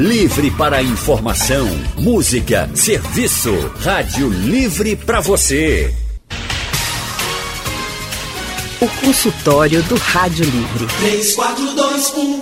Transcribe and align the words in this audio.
Livre 0.00 0.50
para 0.52 0.82
informação, 0.82 1.68
música, 1.98 2.70
serviço. 2.74 3.52
Rádio 3.82 4.30
Livre 4.30 4.96
para 4.96 5.20
você. 5.20 5.94
O 8.80 8.88
consultório 9.04 9.82
do 9.82 9.96
Rádio 9.96 10.46
Livre. 10.46 10.86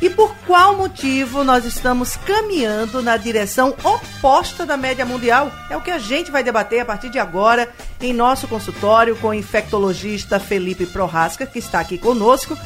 E 0.00 0.08
por 0.08 0.32
qual 0.46 0.76
motivo 0.76 1.42
nós 1.42 1.64
estamos 1.64 2.16
caminhando 2.16 3.02
na 3.02 3.16
direção 3.16 3.74
oposta 3.82 4.64
da 4.64 4.76
média 4.76 5.04
mundial? 5.04 5.50
É 5.68 5.76
o 5.76 5.80
que 5.80 5.90
a 5.90 5.98
gente 5.98 6.30
vai 6.30 6.44
debater 6.44 6.78
a 6.78 6.84
partir 6.84 7.08
de 7.08 7.18
agora 7.18 7.68
em 8.00 8.12
nosso 8.12 8.46
consultório 8.46 9.16
com 9.16 9.30
o 9.30 9.34
infectologista 9.34 10.38
Felipe 10.38 10.86
Prorasca, 10.86 11.44
que 11.44 11.58
está 11.58 11.80
aqui 11.80 11.98
conosco. 11.98 12.56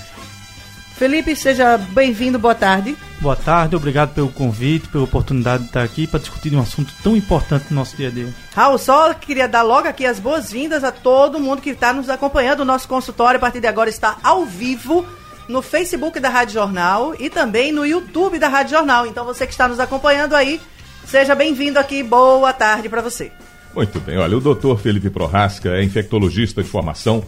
Felipe, 1.00 1.34
seja 1.34 1.78
bem-vindo, 1.78 2.38
boa 2.38 2.54
tarde. 2.54 2.94
Boa 3.22 3.34
tarde, 3.34 3.74
obrigado 3.74 4.12
pelo 4.12 4.28
convite, 4.28 4.86
pela 4.88 5.04
oportunidade 5.04 5.62
de 5.62 5.70
estar 5.70 5.82
aqui 5.82 6.06
para 6.06 6.20
discutir 6.20 6.54
um 6.54 6.60
assunto 6.60 6.92
tão 7.02 7.16
importante 7.16 7.64
no 7.70 7.76
nosso 7.76 7.96
dia 7.96 8.08
a 8.08 8.10
dia. 8.10 8.28
Raul, 8.54 8.76
só 8.76 9.14
queria 9.14 9.48
dar 9.48 9.62
logo 9.62 9.88
aqui 9.88 10.04
as 10.04 10.20
boas-vindas 10.20 10.84
a 10.84 10.92
todo 10.92 11.40
mundo 11.40 11.62
que 11.62 11.70
está 11.70 11.94
nos 11.94 12.10
acompanhando. 12.10 12.60
O 12.60 12.64
nosso 12.66 12.86
consultório, 12.86 13.38
a 13.38 13.40
partir 13.40 13.60
de 13.60 13.66
agora, 13.66 13.88
está 13.88 14.18
ao 14.22 14.44
vivo 14.44 15.06
no 15.48 15.62
Facebook 15.62 16.20
da 16.20 16.28
Rádio 16.28 16.52
Jornal 16.52 17.14
e 17.18 17.30
também 17.30 17.72
no 17.72 17.86
YouTube 17.86 18.38
da 18.38 18.48
Rádio 18.48 18.76
Jornal. 18.76 19.06
Então, 19.06 19.24
você 19.24 19.46
que 19.46 19.52
está 19.52 19.66
nos 19.66 19.80
acompanhando 19.80 20.36
aí, 20.36 20.60
seja 21.06 21.34
bem-vindo 21.34 21.78
aqui. 21.78 22.02
Boa 22.02 22.52
tarde 22.52 22.90
para 22.90 23.00
você. 23.00 23.32
Muito 23.74 23.98
bem, 24.00 24.16
olha, 24.18 24.36
o 24.36 24.40
doutor 24.40 24.80
Felipe 24.80 25.10
Prorasca 25.10 25.76
é 25.76 25.84
infectologista 25.84 26.60
de 26.60 26.68
formação, 26.68 27.22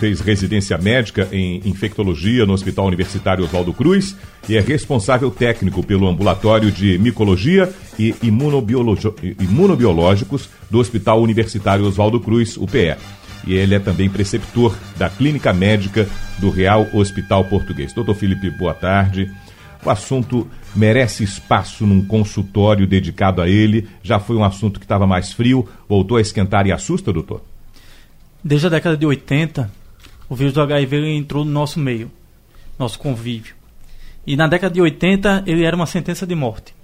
fez 0.00 0.20
residência 0.20 0.78
médica 0.78 1.28
em 1.30 1.60
infectologia 1.68 2.46
no 2.46 2.54
Hospital 2.54 2.86
Universitário 2.86 3.44
Oswaldo 3.44 3.74
Cruz 3.74 4.16
e 4.48 4.56
é 4.56 4.60
responsável 4.60 5.30
técnico 5.30 5.82
pelo 5.82 6.08
ambulatório 6.08 6.72
de 6.72 6.98
micologia 6.98 7.70
e 7.98 8.14
imunobiológicos 8.22 10.48
do 10.70 10.78
Hospital 10.78 11.20
Universitário 11.20 11.84
Oswaldo 11.84 12.18
Cruz, 12.18 12.56
UPE. 12.56 12.96
E 13.46 13.54
ele 13.54 13.74
é 13.74 13.78
também 13.78 14.08
preceptor 14.08 14.74
da 14.96 15.10
Clínica 15.10 15.52
Médica 15.52 16.08
do 16.38 16.48
Real 16.48 16.86
Hospital 16.94 17.44
Português. 17.44 17.92
Doutor 17.92 18.14
Felipe, 18.14 18.48
boa 18.50 18.74
tarde. 18.74 19.30
O 19.84 19.90
assunto 19.90 20.48
merece 20.74 21.22
espaço 21.22 21.86
num 21.86 22.04
consultório 22.04 22.86
dedicado 22.86 23.40
a 23.40 23.48
ele. 23.48 23.88
Já 24.02 24.18
foi 24.18 24.36
um 24.36 24.44
assunto 24.44 24.80
que 24.80 24.84
estava 24.84 25.06
mais 25.06 25.32
frio, 25.32 25.68
voltou 25.88 26.16
a 26.16 26.20
esquentar 26.20 26.66
e 26.66 26.72
assusta, 26.72 27.12
doutor? 27.12 27.42
Desde 28.42 28.66
a 28.66 28.70
década 28.70 28.96
de 28.96 29.06
80, 29.06 29.70
o 30.28 30.34
vírus 30.34 30.52
do 30.52 30.60
HIV 30.60 31.16
entrou 31.16 31.44
no 31.44 31.50
nosso 31.50 31.78
meio, 31.78 32.10
nosso 32.78 32.98
convívio. 32.98 33.54
E 34.26 34.36
na 34.36 34.46
década 34.46 34.74
de 34.74 34.80
80, 34.80 35.44
ele 35.46 35.64
era 35.64 35.74
uma 35.74 35.86
sentença 35.86 36.26
de 36.26 36.34
morte. 36.34 36.74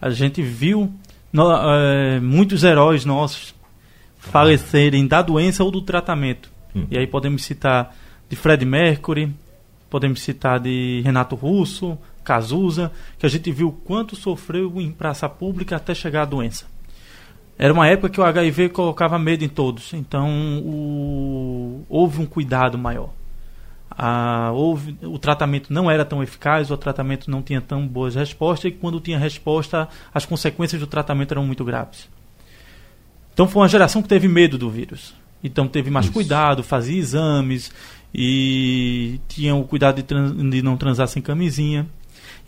A 0.00 0.10
gente 0.10 0.42
viu 0.42 0.92
no, 1.32 1.50
é, 1.52 2.20
muitos 2.20 2.64
heróis 2.64 3.04
nossos 3.04 3.54
falecerem 4.18 5.06
da 5.06 5.20
doença 5.20 5.62
ou 5.62 5.70
do 5.70 5.82
tratamento. 5.82 6.50
Hum. 6.74 6.86
E 6.90 6.98
aí 6.98 7.06
podemos 7.06 7.44
citar 7.44 7.94
de 8.28 8.36
Fred 8.36 8.64
Mercury, 8.64 9.32
podemos 9.94 10.22
citar 10.22 10.58
de 10.58 11.02
Renato 11.04 11.36
Russo, 11.36 11.96
Cazuza, 12.24 12.90
que 13.16 13.24
a 13.24 13.28
gente 13.28 13.52
viu 13.52 13.70
quanto 13.70 14.16
sofreu 14.16 14.80
em 14.80 14.90
praça 14.90 15.28
pública 15.28 15.76
até 15.76 15.94
chegar 15.94 16.22
a 16.22 16.24
doença. 16.24 16.66
Era 17.56 17.72
uma 17.72 17.86
época 17.86 18.08
que 18.08 18.20
o 18.20 18.24
HIV 18.24 18.70
colocava 18.70 19.16
medo 19.20 19.44
em 19.44 19.48
todos, 19.48 19.92
então 19.94 20.58
o... 20.64 21.84
houve 21.88 22.20
um 22.20 22.26
cuidado 22.26 22.76
maior. 22.76 23.10
Ah, 23.88 24.50
houve, 24.52 24.98
o 25.00 25.16
tratamento 25.16 25.72
não 25.72 25.88
era 25.88 26.04
tão 26.04 26.24
eficaz, 26.24 26.72
o 26.72 26.76
tratamento 26.76 27.30
não 27.30 27.40
tinha 27.40 27.60
tão 27.60 27.86
boas 27.86 28.16
respostas, 28.16 28.72
e 28.72 28.74
quando 28.74 28.98
tinha 28.98 29.16
resposta, 29.16 29.88
as 30.12 30.26
consequências 30.26 30.80
do 30.80 30.88
tratamento 30.88 31.30
eram 31.30 31.46
muito 31.46 31.64
graves. 31.64 32.08
Então 33.32 33.46
foi 33.46 33.62
uma 33.62 33.68
geração 33.68 34.02
que 34.02 34.08
teve 34.08 34.26
medo 34.26 34.58
do 34.58 34.68
vírus. 34.68 35.14
Então 35.40 35.68
teve 35.68 35.88
mais 35.88 36.06
Isso. 36.06 36.14
cuidado, 36.14 36.64
fazia 36.64 36.98
exames 36.98 37.70
e 38.14 39.20
tinha 39.26 39.54
o 39.56 39.64
cuidado 39.64 40.00
de, 40.00 40.50
de 40.50 40.62
não 40.62 40.76
transar 40.76 41.08
sem 41.08 41.20
camisinha. 41.20 41.86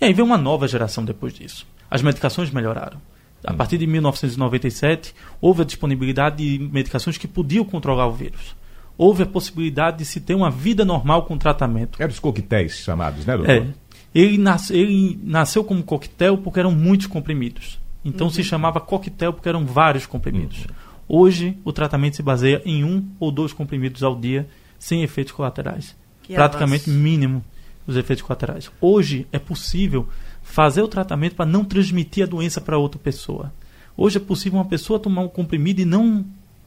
E 0.01 0.05
aí 0.05 0.13
veio 0.13 0.25
uma 0.25 0.39
nova 0.39 0.69
geração 0.69 1.05
depois 1.05 1.35
disso. 1.35 1.67
As 1.91 2.03
medicações 2.03 2.51
melhoraram. 2.51 3.01
A 3.45 3.53
hum. 3.53 3.57
partir 3.57 3.79
de 3.79 3.87
1997, 3.87 5.15
houve 5.41 5.63
a 5.63 5.65
disponibilidade 5.65 6.37
de 6.37 6.59
medicações 6.73 7.19
que 7.19 7.27
podiam 7.27 7.65
controlar 7.65 8.07
o 8.07 8.13
vírus. 8.13 8.55
Houve 8.97 9.25
a 9.25 9.27
possibilidade 9.27 9.99
de 9.99 10.05
se 10.05 10.21
ter 10.21 10.35
uma 10.35 10.51
vida 10.51 10.85
normal 10.85 11.25
com 11.25 11.37
tratamento. 11.37 12.01
Eram 12.01 12.13
os 12.13 12.19
coquetéis 12.19 12.79
chamados, 12.79 13.27
né, 13.27 13.37
doutor? 13.37 13.53
É. 13.53 13.67
Ele, 14.15 14.39
nas, 14.39 14.71
ele 14.71 15.21
nasceu 15.23 15.63
como 15.63 15.83
coquetel 15.83 16.39
porque 16.39 16.59
eram 16.59 16.73
muitos 16.73 17.07
comprimidos. 17.07 17.79
Então 18.05 18.29
uhum. 18.29 18.33
se 18.33 18.43
chamava 18.43 18.81
coquetel 18.81 19.33
porque 19.33 19.49
eram 19.49 19.67
vários 19.67 20.07
comprimidos. 20.07 20.61
Uhum. 20.61 20.71
Hoje, 21.09 21.59
o 21.65 21.73
tratamento 21.73 22.17
se 22.17 22.23
baseia 22.23 22.63
em 22.65 22.83
um 22.83 23.07
ou 23.21 23.31
dois 23.31 23.53
comprimidos 23.53 24.03
ao 24.03 24.17
dia, 24.19 24.49
sem 24.79 25.03
efeitos 25.03 25.33
colaterais. 25.33 25.97
Que 26.23 26.35
Praticamente 26.35 26.91
avanço. 26.91 27.03
mínimo 27.03 27.45
os 27.87 27.97
efeitos 27.97 28.23
colaterais. 28.23 28.71
Hoje 28.81 29.27
é 29.33 29.39
possível 29.39 30.09
fazer 30.43 30.83
o 30.83 30.89
tratamento 30.89 31.37
para 31.37 31.47
não 31.47 31.65
transmitir 31.65 32.25
a 32.25 32.27
doença 32.27 32.61
para 32.61 32.79
outra 32.79 32.99
pessoa. 32.99 33.53
Hoje 33.97 34.19
é 34.19 34.21
possível 34.21 34.59
uma 34.59 34.65
pessoa 34.65 34.99
tomar 34.99 35.23
um 35.23 35.29
comprimido 35.29 35.81
e 35.81 35.85
não 35.85 36.25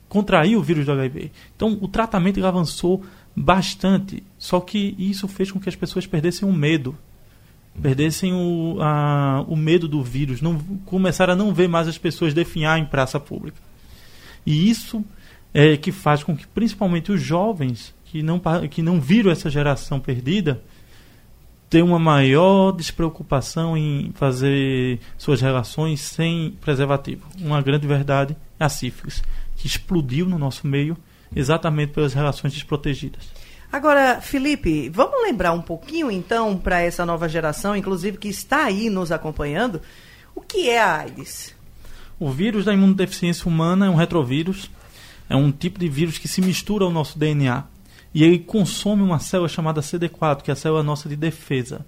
contrair 0.07 0.57
o 0.57 0.61
vírus 0.61 0.85
do 0.85 0.91
HIV. 0.91 1.31
Então, 1.55 1.77
o 1.79 1.87
tratamento 1.87 2.43
avançou 2.43 3.03
bastante, 3.35 4.23
só 4.37 4.59
que 4.59 4.95
isso 4.97 5.27
fez 5.27 5.51
com 5.51 5.59
que 5.59 5.69
as 5.69 5.75
pessoas 5.75 6.07
perdessem 6.07 6.47
o 6.47 6.51
medo. 6.51 6.97
Perdessem 7.79 8.33
o, 8.33 8.77
a, 8.81 9.45
o 9.47 9.55
medo 9.55 9.87
do 9.87 10.03
vírus, 10.03 10.41
não 10.41 10.57
começaram 10.85 11.33
a 11.33 11.35
não 11.35 11.53
ver 11.53 11.69
mais 11.69 11.87
as 11.87 11.97
pessoas 11.97 12.33
definhar 12.33 12.79
em 12.79 12.85
praça 12.85 13.19
pública. 13.19 13.57
E 14.45 14.69
isso 14.69 15.05
é 15.53 15.77
que 15.77 15.91
faz 15.91 16.23
com 16.23 16.35
que, 16.35 16.47
principalmente 16.47 17.11
os 17.11 17.21
jovens 17.21 17.93
que 18.11 18.23
não, 18.23 18.41
que 18.69 18.81
não 18.81 18.99
viram 18.99 19.29
essa 19.29 19.51
geração 19.51 19.99
perdida, 19.99 20.61
tem 21.69 21.83
uma 21.83 21.99
maior 21.99 22.71
despreocupação 22.71 23.77
em 23.77 24.11
fazer 24.15 24.99
suas 25.15 25.39
relações 25.39 26.01
sem 26.01 26.57
preservativo. 26.59 27.27
Uma 27.39 27.61
grande 27.61 27.85
verdade 27.85 28.35
é 28.59 28.65
a 28.65 28.69
sífilis, 28.69 29.21
que 29.55 29.67
explodiu 29.67 30.25
no 30.25 30.39
nosso 30.39 30.65
meio 30.65 30.97
exatamente 31.35 31.93
pelas 31.93 32.13
relações 32.13 32.51
desprotegidas. 32.51 33.29
Agora, 33.71 34.19
Felipe, 34.19 34.89
vamos 34.89 35.21
lembrar 35.21 35.51
um 35.51 35.61
pouquinho 35.61 36.09
então 36.09 36.57
para 36.57 36.81
essa 36.81 37.05
nova 37.05 37.29
geração, 37.29 37.75
inclusive 37.75 38.17
que 38.17 38.27
está 38.27 38.65
aí 38.65 38.89
nos 38.89 39.11
acompanhando, 39.11 39.79
o 40.33 40.41
que 40.41 40.67
é 40.67 40.81
a 40.81 41.01
AIDS? 41.01 41.53
O 42.19 42.31
vírus 42.31 42.65
da 42.65 42.73
imunodeficiência 42.73 43.47
humana 43.47 43.85
é 43.85 43.89
um 43.89 43.95
retrovírus, 43.95 44.71
é 45.29 45.35
um 45.35 45.51
tipo 45.51 45.77
de 45.77 45.87
vírus 45.87 46.17
que 46.17 46.27
se 46.27 46.41
mistura 46.41 46.83
ao 46.83 46.91
nosso 46.91 47.19
DNA 47.19 47.63
e 48.13 48.23
ele 48.23 48.39
consome 48.39 49.03
uma 49.03 49.19
célula 49.19 49.49
chamada 49.49 49.81
CD4, 49.81 50.41
que 50.41 50.51
é 50.51 50.53
a 50.53 50.55
célula 50.55 50.83
nossa 50.83 51.07
de 51.07 51.15
defesa. 51.15 51.85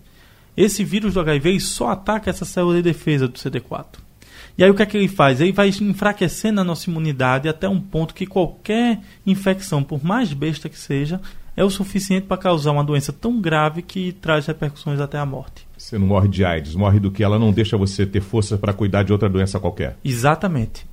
Esse 0.56 0.84
vírus 0.84 1.14
do 1.14 1.20
HIV 1.20 1.60
só 1.60 1.90
ataca 1.90 2.30
essa 2.30 2.46
célula 2.46 2.76
de 2.76 2.82
defesa 2.82 3.28
do 3.28 3.38
CD4. 3.38 4.00
E 4.58 4.64
aí 4.64 4.70
o 4.70 4.76
que 4.76 4.84
é 4.84 4.86
que 4.86 4.98
ele 4.98 5.08
faz? 5.08 5.40
Ele 5.40 5.52
vai 5.52 5.70
enfraquecendo 5.70 6.62
a 6.62 6.64
nossa 6.64 6.90
imunidade 6.90 7.48
até 7.48 7.68
um 7.68 7.80
ponto 7.80 8.14
que 8.14 8.26
qualquer 8.26 9.00
infecção, 9.26 9.82
por 9.82 10.04
mais 10.04 10.34
besta 10.34 10.68
que 10.68 10.78
seja, 10.78 11.22
é 11.56 11.64
o 11.64 11.70
suficiente 11.70 12.28
para 12.28 12.38
causar 12.38 12.72
uma 12.72 12.84
doença 12.84 13.12
tão 13.12 13.40
grave 13.40 13.82
que 13.82 14.12
traz 14.14 14.46
repercussões 14.46 15.00
até 15.00 15.18
a 15.18 15.26
morte. 15.26 15.68
Você 15.78 15.98
não 15.98 16.08
morre 16.08 16.28
de 16.28 16.46
AIDS, 16.46 16.76
morre 16.76 17.00
do 17.00 17.12
que 17.12 17.24
ela 17.24 17.40
não 17.40 17.52
deixa 17.52 17.78
você 17.78 18.06
ter 18.06 18.22
força 18.22 18.58
para 18.58 18.74
cuidar 18.74 19.04
de 19.04 19.12
outra 19.12 19.30
doença 19.30 19.60
qualquer. 19.60 19.98
Exatamente. 20.04 20.86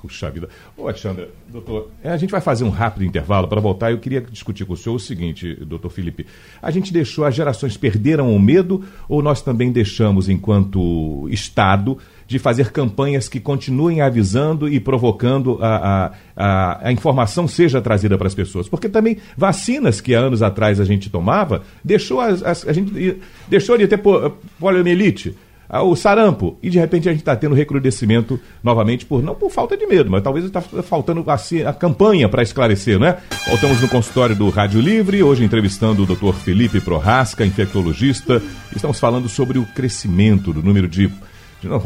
Puxa 0.00 0.30
vida. 0.30 0.48
Ô, 0.76 0.84
Alexandra, 0.84 1.28
doutor, 1.48 1.90
é, 2.02 2.10
a 2.10 2.16
gente 2.16 2.30
vai 2.30 2.40
fazer 2.40 2.64
um 2.64 2.70
rápido 2.70 3.04
intervalo 3.04 3.46
para 3.46 3.60
voltar. 3.60 3.90
Eu 3.90 3.98
queria 3.98 4.20
discutir 4.20 4.64
com 4.64 4.72
o 4.72 4.76
senhor 4.76 4.96
o 4.96 4.98
seguinte, 4.98 5.54
doutor 5.66 5.90
Felipe. 5.90 6.26
A 6.62 6.70
gente 6.70 6.90
deixou, 6.90 7.24
as 7.24 7.34
gerações 7.34 7.76
perderam 7.76 8.34
o 8.34 8.40
medo 8.40 8.82
ou 9.08 9.22
nós 9.22 9.42
também 9.42 9.70
deixamos, 9.70 10.28
enquanto 10.28 11.28
Estado, 11.28 11.98
de 12.26 12.38
fazer 12.38 12.70
campanhas 12.70 13.28
que 13.28 13.40
continuem 13.40 14.00
avisando 14.00 14.68
e 14.68 14.80
provocando 14.80 15.58
a, 15.60 15.76
a, 15.76 16.12
a, 16.36 16.88
a 16.88 16.92
informação 16.92 17.46
seja 17.46 17.82
trazida 17.82 18.16
para 18.16 18.26
as 18.26 18.34
pessoas? 18.34 18.68
Porque 18.68 18.88
também 18.88 19.18
vacinas 19.36 20.00
que 20.00 20.14
há 20.14 20.20
anos 20.20 20.42
atrás 20.42 20.80
a 20.80 20.84
gente 20.84 21.10
tomava, 21.10 21.62
deixou, 21.84 22.20
as, 22.20 22.42
as, 22.42 22.66
a 22.66 22.72
gente, 22.72 23.20
deixou 23.48 23.76
de 23.76 23.86
ter 23.86 24.00
poliomielite 24.58 25.36
o 25.78 25.94
sarampo. 25.94 26.58
E 26.62 26.68
de 26.68 26.78
repente 26.78 27.08
a 27.08 27.12
gente 27.12 27.20
está 27.20 27.36
tendo 27.36 27.54
recrudescimento 27.54 28.40
novamente, 28.62 29.06
por 29.06 29.22
não 29.22 29.34
por 29.34 29.50
falta 29.50 29.76
de 29.76 29.86
medo, 29.86 30.10
mas 30.10 30.22
talvez 30.22 30.44
está 30.44 30.60
faltando 30.60 31.22
assim, 31.30 31.62
a 31.62 31.72
campanha 31.72 32.28
para 32.28 32.42
esclarecer, 32.42 32.98
né? 32.98 33.18
Voltamos 33.48 33.80
no 33.80 33.88
consultório 33.88 34.34
do 34.34 34.48
Rádio 34.50 34.80
Livre, 34.80 35.22
hoje 35.22 35.44
entrevistando 35.44 36.02
o 36.02 36.06
Dr. 36.06 36.32
Felipe 36.32 36.80
Prorasca, 36.80 37.46
infectologista. 37.46 38.42
Estamos 38.74 38.98
falando 38.98 39.28
sobre 39.28 39.58
o 39.58 39.64
crescimento 39.64 40.52
do 40.52 40.62
número 40.62 40.88
de 40.88 41.10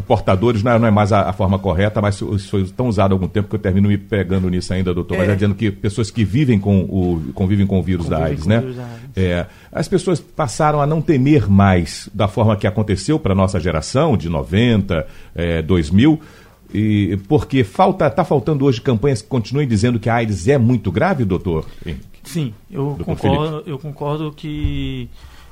portadores 0.06 0.62
não 0.62 0.72
é, 0.72 0.78
não 0.78 0.88
é 0.88 0.90
mais 0.90 1.12
a, 1.12 1.28
a, 1.28 1.32
forma 1.32 1.58
correta, 1.58 2.00
mas 2.00 2.20
isso 2.20 2.48
foi 2.48 2.64
tão 2.68 2.88
usado 2.88 3.12
há 3.12 3.14
algum 3.14 3.28
tempo 3.28 3.48
que 3.48 3.56
eu 3.56 3.60
termino 3.60 3.88
me 3.88 3.98
pegando 3.98 4.48
nisso 4.48 4.72
ainda, 4.72 4.94
doutor. 4.94 5.14
É. 5.14 5.18
Mas 5.18 5.28
é 5.30 5.34
dizendo 5.34 5.54
que 5.54 5.70
pessoas 5.70 6.10
que 6.10 6.24
vivem 6.24 6.58
com 6.58 6.80
o, 6.82 7.32
convivem 7.34 7.66
com 7.66 7.78
o 7.78 7.82
vírus 7.82 8.06
convivem 8.06 8.24
da 8.24 8.30
AIDS, 8.30 8.46
né? 8.46 8.60
Da 8.60 8.66
AIDS. 8.66 9.00
É, 9.16 9.46
as 9.72 9.88
pessoas 9.88 10.20
passaram 10.20 10.80
a 10.80 10.86
não 10.86 11.02
temer 11.02 11.50
mais 11.50 12.08
da 12.14 12.28
forma 12.28 12.56
que 12.56 12.66
aconteceu 12.66 13.18
para 13.18 13.32
a 13.32 13.36
nossa 13.36 13.58
geração, 13.58 14.16
de 14.16 14.28
90, 14.28 15.06
é, 15.34 15.62
2000, 15.62 16.20
e, 16.72 17.18
porque 17.28 17.62
falta, 17.62 18.06
está 18.06 18.24
faltando 18.24 18.64
hoje 18.64 18.80
campanhas 18.80 19.22
que 19.22 19.28
continuem 19.28 19.66
dizendo 19.66 19.98
que 19.98 20.08
a 20.08 20.14
AIDS 20.14 20.48
é 20.48 20.58
muito 20.58 20.90
grave, 20.90 21.24
doutor? 21.24 21.64
Sim, 22.24 22.54
eu, 22.70 22.98
concordo, 23.04 23.62
eu 23.66 23.78
concordo 23.78 24.32
que 24.32 25.08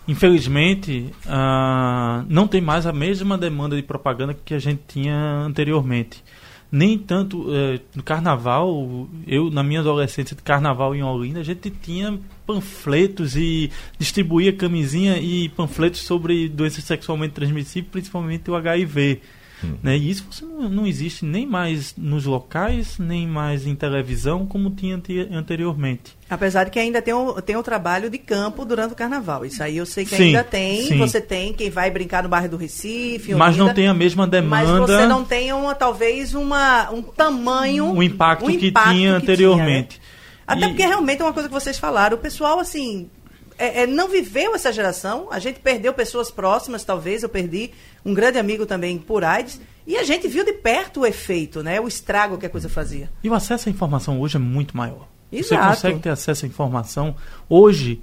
infelizmente, 0.06 1.12
uh, 1.26 2.24
não 2.28 2.46
tem 2.46 2.60
mais 2.60 2.86
a 2.86 2.92
mesma 2.92 3.38
demanda 3.38 3.76
de 3.76 3.82
propaganda 3.82 4.34
que 4.34 4.54
a 4.54 4.58
gente 4.58 4.82
tinha 4.88 5.14
anteriormente. 5.14 6.22
Nem 6.70 6.96
tanto 6.98 7.42
uh, 7.42 7.78
no 7.94 8.02
carnaval, 8.02 9.08
eu 9.26 9.50
na 9.50 9.62
minha 9.62 9.80
adolescência 9.80 10.34
de 10.34 10.42
carnaval 10.42 10.94
em 10.94 11.02
Olinda, 11.02 11.40
a 11.40 11.44
gente 11.44 11.70
tinha 11.70 12.18
panfletos 12.46 13.36
e 13.36 13.70
distribuía 13.98 14.52
camisinha 14.52 15.18
e 15.18 15.50
panfletos 15.50 16.00
sobre 16.00 16.48
doenças 16.48 16.84
sexualmente 16.84 17.34
transmissíveis, 17.34 17.90
principalmente 17.90 18.50
o 18.50 18.54
HIV. 18.54 19.20
Hum. 19.64 19.74
Né? 19.82 19.96
E 19.96 20.10
isso 20.10 20.24
não, 20.42 20.68
não, 20.68 20.86
existe 20.86 21.24
nem 21.24 21.46
mais 21.46 21.94
nos 21.96 22.24
locais, 22.24 22.98
nem 22.98 23.26
mais 23.26 23.66
em 23.66 23.74
televisão, 23.74 24.46
como 24.46 24.70
tinha 24.70 25.00
anteriormente. 25.30 26.16
Apesar 26.28 26.64
de 26.64 26.70
que 26.70 26.78
ainda 26.78 27.00
tem 27.00 27.14
o, 27.14 27.40
tem 27.42 27.56
o 27.56 27.62
trabalho 27.62 28.08
de 28.08 28.18
campo 28.18 28.64
durante 28.64 28.92
o 28.92 28.96
carnaval. 28.96 29.44
Isso 29.44 29.62
aí 29.62 29.76
eu 29.76 29.86
sei 29.86 30.04
que 30.04 30.16
sim, 30.16 30.24
ainda 30.24 30.42
tem. 30.42 30.86
Sim. 30.86 30.98
Você 30.98 31.20
tem 31.20 31.52
quem 31.52 31.70
vai 31.70 31.90
brincar 31.90 32.22
no 32.22 32.28
bairro 32.28 32.48
do 32.48 32.56
Recife. 32.56 33.34
Mas 33.34 33.56
não 33.56 33.72
tem 33.72 33.86
a 33.86 33.94
mesma 33.94 34.26
demanda. 34.26 34.80
Mas 34.80 34.90
você 34.90 35.06
não 35.06 35.24
tem 35.24 35.52
uma, 35.52 35.74
talvez 35.74 36.34
uma, 36.34 36.90
um 36.90 37.02
tamanho. 37.02 37.86
Um 37.86 38.02
impacto, 38.02 38.46
um 38.46 38.56
que, 38.56 38.68
impacto 38.68 38.90
tinha 38.90 39.10
que 39.10 39.16
anteriormente. 39.16 40.00
Tinha, 40.00 40.02
né? 40.02 40.12
Até 40.46 40.66
e... 40.66 40.68
porque 40.68 40.86
realmente 40.86 41.20
é 41.20 41.24
uma 41.24 41.32
coisa 41.32 41.48
que 41.48 41.54
vocês 41.54 41.78
falaram. 41.78 42.16
O 42.16 42.20
pessoal, 42.20 42.58
assim, 42.58 43.08
é, 43.62 43.82
é, 43.82 43.86
não 43.86 44.08
viveu 44.08 44.56
essa 44.56 44.72
geração. 44.72 45.28
A 45.30 45.38
gente 45.38 45.60
perdeu 45.60 45.94
pessoas 45.94 46.32
próximas, 46.32 46.82
talvez. 46.82 47.22
Eu 47.22 47.28
perdi 47.28 47.70
um 48.04 48.12
grande 48.12 48.36
amigo 48.36 48.66
também 48.66 48.98
por 48.98 49.22
AIDS. 49.22 49.60
E 49.86 49.96
a 49.96 50.02
gente 50.02 50.26
viu 50.26 50.44
de 50.44 50.52
perto 50.52 51.00
o 51.00 51.06
efeito, 51.06 51.62
né? 51.62 51.80
O 51.80 51.86
estrago 51.86 52.36
que 52.36 52.46
a 52.46 52.50
coisa 52.50 52.68
fazia. 52.68 53.08
E 53.22 53.30
o 53.30 53.34
acesso 53.34 53.68
à 53.68 53.70
informação 53.72 54.20
hoje 54.20 54.36
é 54.36 54.40
muito 54.40 54.76
maior. 54.76 55.06
Exato. 55.30 55.62
Você 55.62 55.76
consegue 55.76 55.98
ter 56.00 56.10
acesso 56.10 56.44
à 56.44 56.48
informação. 56.48 57.14
Hoje, 57.48 58.02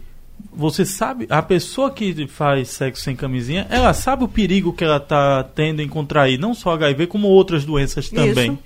você 0.50 0.86
sabe, 0.86 1.28
a 1.30 1.42
pessoa 1.42 1.92
que 1.92 2.26
faz 2.28 2.70
sexo 2.70 3.04
sem 3.04 3.16
camisinha, 3.16 3.68
ela 3.70 3.94
sabe 3.94 4.24
o 4.24 4.30
perigo 4.30 4.72
que 4.72 4.86
ela 4.86 4.96
está 4.96 5.44
tendo 5.44 5.82
em 5.82 5.90
contrair 5.90 6.40
não 6.40 6.54
só 6.54 6.72
HIV, 6.72 7.08
como 7.08 7.28
outras 7.28 7.66
doenças 7.66 8.10
também. 8.10 8.54
Isso. 8.54 8.64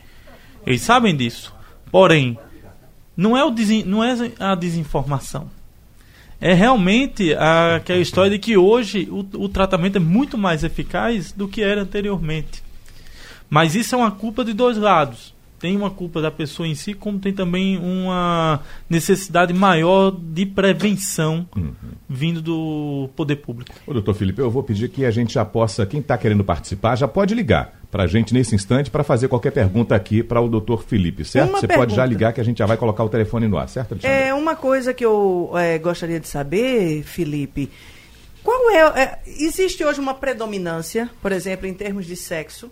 Eles 0.64 0.82
sabem 0.84 1.16
disso. 1.16 1.56
Porém, 1.92 2.38
não 3.18 3.36
é, 3.36 3.44
o 3.44 3.52
não 3.86 4.04
é 4.04 4.16
a 4.40 4.54
desinformação 4.54 5.50
é 6.46 6.54
realmente 6.54 7.34
aquela 7.34 8.02
história 8.02 8.32
de 8.32 8.38
que 8.38 8.58
hoje 8.58 9.08
o, 9.10 9.46
o 9.46 9.48
tratamento 9.48 9.96
é 9.96 10.00
muito 10.00 10.38
mais 10.38 10.62
eficaz 10.62 11.32
do 11.32 11.48
que 11.48 11.62
era 11.62 11.84
anteriormente. 11.84 12.62
Mas 13.50 13.76
isso 13.76 13.96
é 13.96 13.98
uma 13.98 14.12
culpa 14.12 14.44
de 14.44 14.52
dois 14.52 14.76
lados. 14.76 15.34
Tem 15.64 15.78
uma 15.78 15.90
culpa 15.90 16.22
da 16.22 16.30
pessoa 16.30 16.68
em 16.68 16.76
si, 16.76 16.94
como 16.94 17.18
tem 17.18 17.32
também 17.32 17.78
uma 17.78 18.60
necessidade 18.90 19.54
maior 19.54 20.12
de 20.12 20.46
prevenção 20.46 21.48
uhum. 21.56 21.72
vindo 22.10 22.42
do 22.42 23.10
poder 23.16 23.38
público. 23.38 23.72
Ô, 23.88 23.94
doutor 23.94 24.14
Felipe, 24.14 24.42
eu 24.42 24.52
vou 24.52 24.62
pedir 24.62 24.90
que 24.90 25.06
a 25.06 25.10
gente 25.10 25.36
já 25.36 25.46
possa, 25.46 25.86
quem 25.86 26.02
está 26.02 26.18
querendo 26.18 26.44
participar, 26.44 26.98
já 26.98 27.08
pode 27.08 27.34
ligar 27.34 27.80
para 27.90 28.04
a 28.04 28.08
gente 28.08 28.34
nesse 28.34 28.54
instante 28.54 28.92
para 28.92 29.06
fazer 29.06 29.30
qualquer 29.30 29.52
pergunta 29.52 29.96
aqui 29.96 30.22
para 30.22 30.42
o 30.42 30.50
doutor 30.50 30.84
Felipe, 30.84 31.24
certo? 31.24 31.52
Uma 31.52 31.62
Você 31.62 31.68
pergunta. 31.68 31.88
pode 31.88 31.96
já 31.96 32.06
ligar 32.06 32.34
que 32.34 32.42
a 32.42 32.44
gente 32.44 32.58
já 32.58 32.66
vai 32.66 32.76
colocar 32.76 33.06
o 33.06 33.08
telefone 33.08 33.48
no 33.48 33.58
ar, 33.58 33.70
certo, 33.70 33.94
Alexandre? 33.94 34.18
É 34.18 34.34
uma 34.34 34.58
coisa 34.58 34.94
que 34.94 35.06
eu 35.06 35.50
é, 35.56 35.80
gostaria 35.80 36.20
de 36.20 36.28
saber, 36.28 37.04
Felipe. 37.04 37.72
Qual 38.44 38.70
é, 38.70 39.02
é, 39.02 39.20
Existe 39.26 39.86
hoje 39.86 40.02
uma 40.02 40.14
predominância, 40.14 41.10
por 41.22 41.32
exemplo, 41.32 41.66
em 41.66 41.74
termos 41.74 42.06
de 42.06 42.18
sexo, 42.18 42.70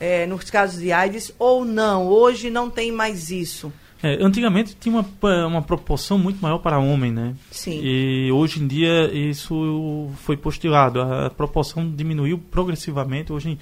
é, 0.00 0.26
nos 0.26 0.50
casos 0.50 0.80
de 0.80 0.90
AIDS, 0.90 1.32
ou 1.38 1.64
não? 1.64 2.08
Hoje 2.08 2.48
não 2.50 2.70
tem 2.70 2.90
mais 2.90 3.30
isso. 3.30 3.70
É, 4.02 4.14
antigamente 4.24 4.74
tinha 4.74 4.94
uma, 4.94 5.46
uma 5.46 5.62
proporção 5.62 6.18
muito 6.18 6.40
maior 6.40 6.58
para 6.58 6.78
homem, 6.78 7.12
né? 7.12 7.34
Sim. 7.50 7.80
E 7.82 8.32
hoje 8.32 8.62
em 8.62 8.66
dia 8.66 9.12
isso 9.12 10.10
foi 10.22 10.38
postulado. 10.38 11.02
A 11.02 11.28
proporção 11.28 11.88
diminuiu 11.90 12.38
progressivamente. 12.38 13.30
Hoje 13.30 13.58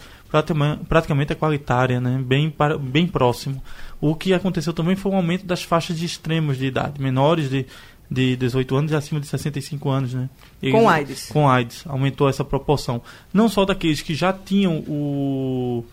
praticamente 0.89 1.33
é 1.33 1.35
qualitária, 1.35 2.01
né? 2.01 2.23
Bem, 2.25 2.55
bem 2.81 3.07
próximo. 3.09 3.61
O 4.01 4.15
que 4.15 4.33
aconteceu 4.33 4.73
também 4.73 4.95
foi 4.95 5.11
um 5.11 5.17
aumento 5.17 5.45
das 5.45 5.65
faixas 5.65 5.99
de 5.99 6.07
extremos 6.07 6.57
de 6.57 6.67
idade, 6.67 7.03
menores 7.03 7.51
de, 7.51 7.67
de 8.09 8.37
18 8.37 8.77
anos 8.77 8.93
e 8.93 8.95
acima 8.95 9.19
de 9.19 9.27
65 9.27 9.89
anos, 9.91 10.15
né? 10.15 10.31
Eles, 10.63 10.81
com 10.81 10.89
AIDS. 10.89 11.29
Com 11.31 11.49
AIDS. 11.49 11.85
Aumentou 11.85 12.29
essa 12.29 12.45
proporção. 12.45 13.03
Não 13.35 13.49
só 13.49 13.65
daqueles 13.65 14.03
que 14.03 14.15
já 14.15 14.33
tinham 14.33 14.85
o... 14.87 15.85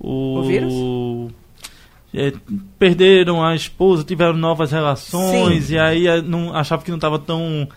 O, 0.00 0.38
o 0.38 0.42
vírus? 0.42 0.72
é, 2.14 2.32
perderam 2.78 3.44
a 3.44 3.54
esposa, 3.54 4.02
tiveram 4.02 4.34
novas 4.34 4.72
relações 4.72 5.64
Sim. 5.66 5.74
e 5.74 5.78
aí 5.78 6.06
é, 6.06 6.20
não, 6.20 6.54
achava 6.54 6.82
que 6.82 6.90
não 6.90 6.98
estava 6.98 7.18
tão 7.18 7.68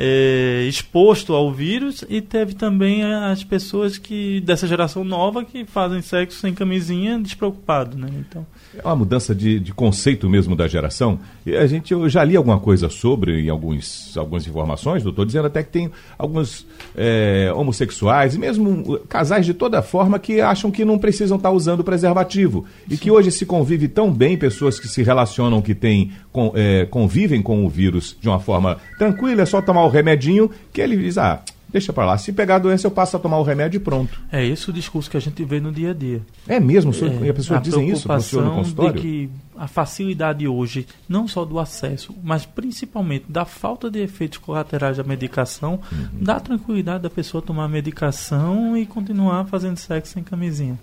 é, 0.00 0.64
exposto 0.68 1.34
ao 1.34 1.52
vírus 1.52 2.04
e 2.08 2.20
teve 2.20 2.54
também 2.54 3.02
as 3.02 3.42
pessoas 3.42 3.98
que 3.98 4.40
dessa 4.42 4.64
geração 4.64 5.02
nova 5.02 5.44
que 5.44 5.64
fazem 5.64 6.00
sexo 6.00 6.38
sem 6.38 6.54
camisinha 6.54 7.18
despreocupado, 7.18 7.98
né? 7.98 8.08
Então 8.20 8.46
é 8.76 8.86
uma 8.86 8.94
mudança 8.94 9.34
de, 9.34 9.58
de 9.58 9.74
conceito 9.74 10.30
mesmo 10.30 10.54
da 10.54 10.68
geração. 10.68 11.18
E 11.44 11.56
a 11.56 11.66
gente 11.66 11.92
eu 11.92 12.08
já 12.08 12.22
li 12.22 12.36
alguma 12.36 12.60
coisa 12.60 12.88
sobre 12.88 13.40
em 13.40 13.48
alguns 13.48 14.16
algumas 14.16 14.46
informações, 14.46 15.02
doutor, 15.02 15.26
dizendo 15.26 15.46
até 15.46 15.64
que 15.64 15.70
tem 15.70 15.90
alguns 16.16 16.64
é, 16.96 17.52
homossexuais 17.52 18.36
e 18.36 18.38
mesmo 18.38 19.00
casais 19.08 19.44
de 19.44 19.52
toda 19.52 19.82
forma 19.82 20.20
que 20.20 20.40
acham 20.40 20.70
que 20.70 20.84
não 20.84 20.96
precisam 20.96 21.38
estar 21.38 21.50
usando 21.50 21.82
preservativo 21.82 22.64
e 22.88 22.94
Sim. 22.94 23.02
que 23.02 23.10
hoje 23.10 23.32
se 23.32 23.44
convive 23.44 23.88
tão 23.88 24.12
bem 24.12 24.38
pessoas 24.38 24.78
que 24.78 24.86
se 24.86 25.02
relacionam 25.02 25.60
que 25.60 25.74
têm 25.74 26.12
com, 26.38 26.52
é, 26.54 26.86
convivem 26.86 27.42
com 27.42 27.66
o 27.66 27.68
vírus 27.68 28.16
de 28.20 28.28
uma 28.28 28.38
forma 28.38 28.78
tranquila, 28.96 29.42
é 29.42 29.46
só 29.46 29.60
tomar 29.60 29.84
o 29.84 29.88
remedinho 29.88 30.48
que 30.72 30.80
ele 30.80 30.96
diz 30.96 31.18
ah 31.18 31.42
Deixa 31.70 31.92
para 31.92 32.06
lá. 32.06 32.16
Se 32.16 32.32
pegar 32.32 32.56
a 32.56 32.58
doença, 32.58 32.86
eu 32.86 32.90
passo 32.90 33.14
a 33.18 33.20
tomar 33.20 33.36
o 33.38 33.42
remédio 33.42 33.76
e 33.76 33.80
pronto. 33.80 34.18
É 34.32 34.42
esse 34.42 34.70
o 34.70 34.72
discurso 34.72 35.10
que 35.10 35.18
a 35.18 35.20
gente 35.20 35.44
vê 35.44 35.60
no 35.60 35.70
dia 35.70 35.90
a 35.90 35.94
dia. 35.94 36.22
É 36.46 36.58
mesmo? 36.58 36.92
É, 36.92 37.26
e 37.26 37.28
a 37.28 37.34
pessoa 37.34 37.60
dizem 37.60 37.90
isso 37.90 38.06
para 38.06 38.16
o 38.16 38.22
senhor 38.22 38.42
no 38.42 38.54
consultório? 38.54 38.94
de 38.94 39.00
que 39.02 39.30
a 39.54 39.68
facilidade 39.68 40.48
hoje, 40.48 40.86
não 41.06 41.28
só 41.28 41.44
do 41.44 41.58
acesso, 41.58 42.14
mas 42.22 42.46
principalmente 42.46 43.26
da 43.28 43.44
falta 43.44 43.90
de 43.90 44.00
efeitos 44.00 44.38
colaterais 44.38 44.96
da 44.96 45.04
medicação, 45.04 45.78
uhum. 45.92 46.08
dá 46.22 46.40
tranquilidade 46.40 47.02
da 47.02 47.10
pessoa 47.10 47.42
tomar 47.42 47.64
a 47.64 47.68
medicação 47.68 48.74
e 48.74 48.86
continuar 48.86 49.44
fazendo 49.44 49.76
sexo 49.76 50.14
sem 50.14 50.22
camisinha. 50.22 50.78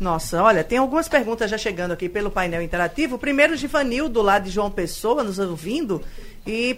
Nossa, 0.00 0.42
olha, 0.42 0.64
tem 0.64 0.78
algumas 0.78 1.08
perguntas 1.08 1.50
já 1.50 1.58
chegando 1.58 1.92
aqui 1.92 2.08
pelo 2.08 2.30
painel 2.30 2.62
interativo. 2.62 3.18
Primeiro, 3.18 3.54
Givanildo, 3.54 4.22
lá 4.22 4.38
de 4.38 4.48
João 4.48 4.70
Pessoa, 4.70 5.22
nos 5.22 5.38
ouvindo 5.38 6.02
e 6.46 6.74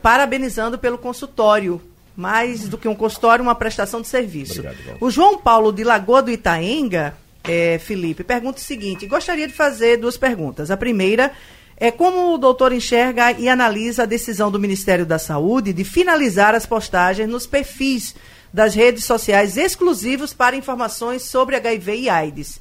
parabenizando 0.00 0.78
pelo 0.78 0.96
consultório 0.96 1.82
mais 2.16 2.68
do 2.68 2.76
que 2.76 2.86
um 2.86 2.94
consultório, 2.94 3.42
uma 3.42 3.54
prestação 3.54 4.00
de 4.00 4.06
serviço. 4.08 4.60
Obrigado, 4.60 4.98
o 5.00 5.10
João 5.10 5.38
Paulo 5.38 5.72
de 5.72 5.82
Lagoa 5.82 6.22
do 6.22 6.30
Itaenga, 6.30 7.16
é, 7.42 7.78
Felipe, 7.78 8.22
pergunta 8.22 8.58
o 8.58 8.62
seguinte: 8.62 9.06
gostaria 9.06 9.48
de 9.48 9.54
fazer 9.54 9.96
duas 9.96 10.16
perguntas. 10.16 10.70
A 10.70 10.76
primeira 10.76 11.32
é 11.76 11.90
como 11.90 12.34
o 12.34 12.38
doutor 12.38 12.72
enxerga 12.72 13.32
e 13.32 13.48
analisa 13.48 14.02
a 14.02 14.06
decisão 14.06 14.50
do 14.50 14.60
Ministério 14.60 15.06
da 15.06 15.18
Saúde 15.18 15.72
de 15.72 15.82
finalizar 15.82 16.54
as 16.54 16.66
postagens 16.66 17.28
nos 17.28 17.46
perfis 17.46 18.14
das 18.52 18.74
redes 18.74 19.04
sociais 19.04 19.56
exclusivos 19.56 20.32
para 20.32 20.56
informações 20.56 21.22
sobre 21.22 21.56
HIV 21.56 21.96
e 22.00 22.08
AIDS. 22.08 22.60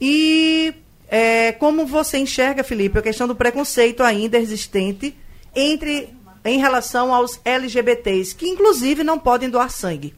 E 0.00 0.74
É, 1.06 1.52
como 1.52 1.86
você 1.86 2.18
enxerga, 2.18 2.64
Felipe, 2.64 2.98
a 2.98 3.02
questão 3.02 3.28
do 3.28 3.36
preconceito 3.36 4.02
ainda 4.02 4.38
existente 4.38 5.14
entre 5.54 6.08
em 6.44 6.58
relação 6.58 7.14
aos 7.14 7.38
LGBTs, 7.44 8.34
que 8.34 8.48
inclusive 8.48 9.04
não 9.04 9.18
podem 9.18 9.50
doar 9.50 9.70
sangue? 9.70 10.14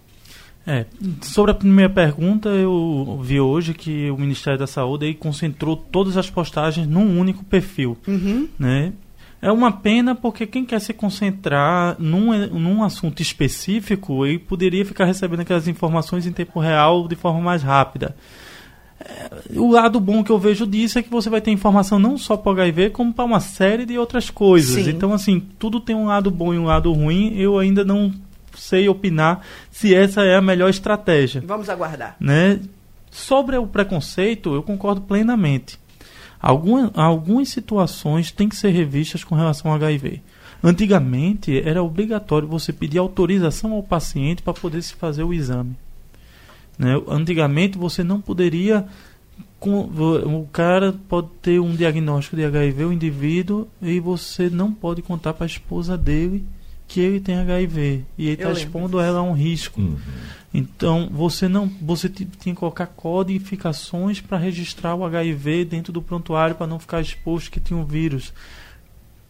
É, 0.66 0.86
sobre 1.22 1.50
a 1.50 1.54
primeira 1.54 1.92
pergunta, 1.92 2.48
eu 2.50 3.20
vi 3.22 3.40
hoje 3.40 3.74
que 3.74 4.08
o 4.10 4.16
Ministério 4.16 4.58
da 4.58 4.66
Saúde 4.66 5.06
aí 5.06 5.14
concentrou 5.14 5.76
todas 5.76 6.16
as 6.16 6.30
postagens 6.30 6.86
num 6.86 7.18
único 7.20 7.44
perfil, 7.44 7.98
Uhum. 8.06 8.48
né? 8.58 8.92
É 9.40 9.52
uma 9.52 9.70
pena 9.70 10.14
porque 10.14 10.46
quem 10.46 10.64
quer 10.64 10.80
se 10.80 10.92
concentrar 10.92 11.96
num, 11.98 12.34
num 12.48 12.82
assunto 12.82 13.20
específico, 13.20 14.24
ele 14.24 14.38
poderia 14.38 14.84
ficar 14.84 15.04
recebendo 15.04 15.40
aquelas 15.40 15.68
informações 15.68 16.26
em 16.26 16.32
tempo 16.32 16.58
real 16.58 17.06
de 17.06 17.14
forma 17.16 17.40
mais 17.40 17.62
rápida. 17.62 18.16
É, 18.98 19.30
o 19.54 19.70
lado 19.70 20.00
bom 20.00 20.24
que 20.24 20.32
eu 20.32 20.38
vejo 20.38 20.66
disso 20.66 20.98
é 20.98 21.02
que 21.02 21.10
você 21.10 21.28
vai 21.28 21.40
ter 21.40 21.50
informação 21.50 21.98
não 21.98 22.16
só 22.16 22.36
para 22.36 22.50
o 22.50 22.52
HIV, 22.54 22.90
como 22.90 23.12
para 23.12 23.24
uma 23.24 23.40
série 23.40 23.84
de 23.84 23.98
outras 23.98 24.30
coisas. 24.30 24.84
Sim. 24.84 24.90
Então, 24.90 25.12
assim, 25.12 25.40
tudo 25.58 25.80
tem 25.80 25.94
um 25.94 26.06
lado 26.06 26.30
bom 26.30 26.54
e 26.54 26.58
um 26.58 26.64
lado 26.64 26.92
ruim. 26.92 27.36
Eu 27.36 27.58
ainda 27.58 27.84
não 27.84 28.12
sei 28.54 28.88
opinar 28.88 29.42
se 29.70 29.94
essa 29.94 30.22
é 30.22 30.34
a 30.34 30.40
melhor 30.40 30.70
estratégia 30.70 31.42
Vamos 31.46 31.68
aguardar. 31.68 32.16
né? 32.18 32.58
Sobre 33.10 33.56
o 33.56 33.66
preconceito, 33.66 34.54
eu 34.54 34.62
concordo 34.62 35.02
plenamente. 35.02 35.78
Alguma, 36.40 36.90
algumas 36.94 37.48
situações 37.48 38.30
têm 38.30 38.48
que 38.48 38.56
ser 38.56 38.70
revistas 38.70 39.24
com 39.24 39.34
relação 39.34 39.70
ao 39.70 39.76
HIV. 39.76 40.20
Antigamente 40.62 41.60
era 41.60 41.82
obrigatório 41.82 42.48
você 42.48 42.72
pedir 42.72 42.98
autorização 42.98 43.72
ao 43.72 43.82
paciente 43.82 44.42
para 44.42 44.52
poder 44.54 44.82
se 44.82 44.94
fazer 44.94 45.22
o 45.22 45.32
exame. 45.34 45.76
Né? 46.78 47.00
Antigamente 47.08 47.78
você 47.78 48.02
não 48.04 48.20
poderia. 48.20 48.86
com- 49.58 49.80
O 50.24 50.46
cara 50.52 50.94
pode 51.08 51.28
ter 51.42 51.58
um 51.60 51.74
diagnóstico 51.74 52.36
de 52.36 52.44
HIV, 52.44 52.84
o 52.84 52.92
indivíduo, 52.92 53.66
e 53.82 53.98
você 54.00 54.48
não 54.50 54.72
pode 54.72 55.02
contar 55.02 55.34
para 55.34 55.44
a 55.44 55.46
esposa 55.46 55.96
dele 55.96 56.44
que 56.86 57.00
ele 57.00 57.20
tem 57.20 57.36
HIV. 57.36 58.04
E 58.16 58.26
ele 58.26 58.34
está 58.34 58.52
expondo 58.52 59.00
ela 59.00 59.18
a 59.18 59.22
um 59.22 59.32
risco. 59.32 59.80
Uhum. 59.80 59.98
Então, 60.54 61.08
você 61.12 61.48
não, 61.48 61.70
você 61.82 62.08
tinha 62.08 62.54
que 62.54 62.54
colocar 62.54 62.86
codificações 62.86 64.20
para 64.20 64.38
registrar 64.38 64.94
o 64.94 65.04
HIV 65.04 65.64
dentro 65.66 65.92
do 65.92 66.00
prontuário 66.00 66.56
para 66.56 66.66
não 66.66 66.78
ficar 66.78 67.00
exposto 67.00 67.50
que 67.50 67.60
tinha 67.60 67.78
um 67.78 67.84
vírus. 67.84 68.32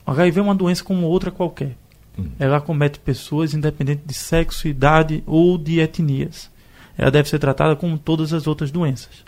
O 0.06 0.10
HIV 0.10 0.38
é 0.38 0.42
uma 0.42 0.54
doença 0.54 0.84
como 0.84 1.06
outra 1.06 1.30
qualquer. 1.30 1.76
Hum. 2.18 2.28
Ela 2.38 2.58
acomete 2.58 3.00
pessoas 3.00 3.54
independente 3.54 4.02
de 4.06 4.14
sexo, 4.14 4.68
idade 4.68 5.22
ou 5.26 5.58
de 5.58 5.80
etnias. 5.80 6.50
Ela 6.96 7.10
deve 7.10 7.28
ser 7.28 7.38
tratada 7.38 7.75
como 7.75 7.98
todas 7.98 8.32
as 8.32 8.46
outras 8.46 8.70
doenças. 8.70 9.25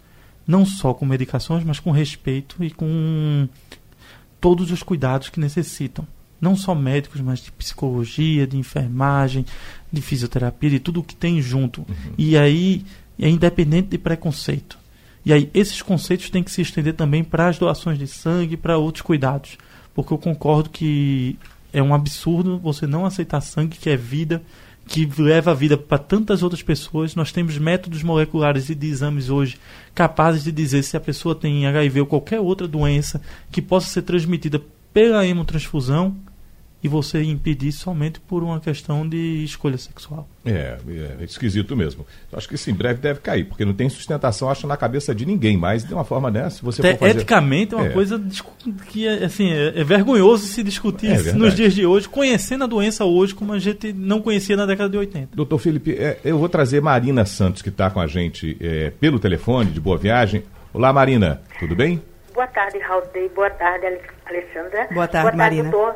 Não 0.47 0.65
só 0.65 0.95
com 0.95 1.05
medicações, 1.05 1.65
mas 1.65 1.81
com 1.81 1.91
respeito 1.91 2.63
e 2.63 2.71
com 2.71 3.49
todos 4.41 4.71
os 4.71 4.83
cuidados 4.83 5.29
que 5.29 5.41
necessitam. 5.41 6.07
Não 6.41 6.57
só 6.57 6.75
médicos, 6.75 7.21
mas 7.21 7.41
de 7.41 7.51
psicologia, 7.51 8.47
de 8.47 8.57
enfermagem, 8.57 9.45
de 9.93 10.01
fisioterapia, 10.01 10.71
de 10.71 10.79
tudo 10.79 11.01
o 11.01 11.05
que 11.05 11.17
tem 11.17 11.43
junto. 11.43 11.85
E 12.17 12.37
aí 12.37 12.85
é 13.19 13.29
independente 13.29 13.89
de 13.89 13.99
preconceito. 13.99 14.79
E 15.25 15.33
aí 15.33 15.51
esses 15.53 15.83
conceitos 15.83 16.31
têm 16.31 16.43
que 16.43 16.51
se 16.51 16.63
estender 16.63 16.95
também 16.95 17.25
para 17.25 17.49
as 17.49 17.59
doações 17.59 17.99
de 17.99 18.07
sangue, 18.07 18.57
para 18.57 18.79
outros 18.79 19.03
cuidados. 19.03 19.59
Porque 19.95 20.13
eu 20.13 20.19
concordo 20.19 20.71
que 20.71 21.37
é 21.73 21.83
um 21.83 21.93
absurdo 21.93 22.59
você 22.59 22.87
não 22.87 23.05
aceitar 23.05 23.41
sangue, 23.41 23.77
que 23.77 23.91
é 23.91 23.97
vida, 23.97 24.43
que 24.87 25.05
leva 25.19 25.51
a 25.51 25.55
vida 25.55 25.77
para 25.77 25.99
tantas 25.99 26.43
outras 26.43 26.63
pessoas. 26.63 27.15
Nós 27.15 27.33
temos 27.33 27.59
métodos 27.59 28.03
moleculares 28.03 28.71
e 28.71 28.75
de 28.75 28.87
exames 28.87 29.29
hoje 29.29 29.59
capazes 29.95 30.45
de 30.45 30.53
dizer 30.53 30.83
se 30.83 30.97
a 30.97 31.01
pessoa 31.01 31.35
tem 31.35 31.67
HIV 31.67 32.01
ou 32.01 32.07
qualquer 32.07 32.41
outra 32.41 32.67
doença 32.67 33.21
que 33.51 33.61
possa 33.61 33.89
ser 33.91 34.03
transmitida 34.03 34.63
pela 34.95 35.27
hemotransfusão 35.27 36.17
e 36.83 36.87
você 36.87 37.23
impedir 37.25 37.73
somente 37.73 38.21
por 38.21 38.43
uma 38.45 38.61
questão 38.61 39.09
de 39.09 39.43
escolha 39.43 39.77
sexual. 39.77 40.29
É, 40.47 40.79
é 41.21 41.25
esquisito 41.25 41.77
mesmo. 41.77 42.07
Acho 42.33 42.49
que 42.49 42.55
isso 42.55 42.71
em 42.71 42.75
breve 42.75 43.01
deve 43.01 43.19
cair, 43.21 43.45
porque 43.45 43.65
não 43.65 43.75
tem 43.75 43.89
sustentação, 43.89 44.49
acho, 44.49 44.67
na 44.67 44.77
cabeça 44.77 45.13
de 45.15 45.27
ninguém, 45.27 45.57
mas 45.57 45.83
de 45.85 45.93
uma 45.93 46.05
forma 46.05 46.31
dessa, 46.31 46.51
se 46.59 46.63
você 46.63 46.81
Até 46.81 46.97
fazer... 46.97 47.17
eticamente 47.17 47.75
é 47.75 47.77
uma 47.77 47.87
É. 47.87 47.91
coisa 47.91 48.23
que 48.87 49.07
é, 49.09 49.25
assim, 49.25 49.51
é, 49.51 49.81
é 49.81 49.83
vergonhoso 49.85 50.47
se 50.47 50.63
discutir 50.63 51.11
É 51.11 51.33
nos 51.33 51.55
dias 51.55 51.75
de 51.75 51.85
hoje, 51.85 52.09
conhecendo 52.09 52.63
a 52.65 52.67
doença 52.69 53.05
hoje 53.05 53.35
como 53.35 53.53
a 53.53 53.59
gente 53.59 53.93
não 53.93 54.21
conhecia 54.23 54.57
na 54.57 54.65
década 54.65 54.89
de 54.89 54.97
80. 54.99 55.35
Doutor 55.35 55.59
Felipe, 55.59 55.93
é, 55.93 56.19
eu 56.25 56.39
vou 56.39 56.49
trazer 56.49 56.81
Marina 56.81 57.27
Santos, 57.27 57.61
que 57.61 57.71
está 57.71 57.91
com 57.91 57.99
a 58.01 58.07
gente 58.07 58.57
é, 58.61 58.91
pelo 59.01 59.19
telefone, 59.19 59.71
de 59.73 59.81
Boa 59.81 59.99
Viagem. 59.99 60.45
Olá, 60.73 60.93
Marina, 60.93 61.41
tudo 61.59 61.75
bem? 61.75 62.01
Boa 62.35 62.47
tarde, 62.47 62.79
Raul. 62.79 63.03
Boa 63.35 63.51
tarde, 63.51 63.85
Ale- 63.87 64.01
Alessandra. 64.27 64.87
Boa 64.93 65.09
tarde, 65.09 65.37
Marina. 65.37 65.71
doutor. 65.71 65.95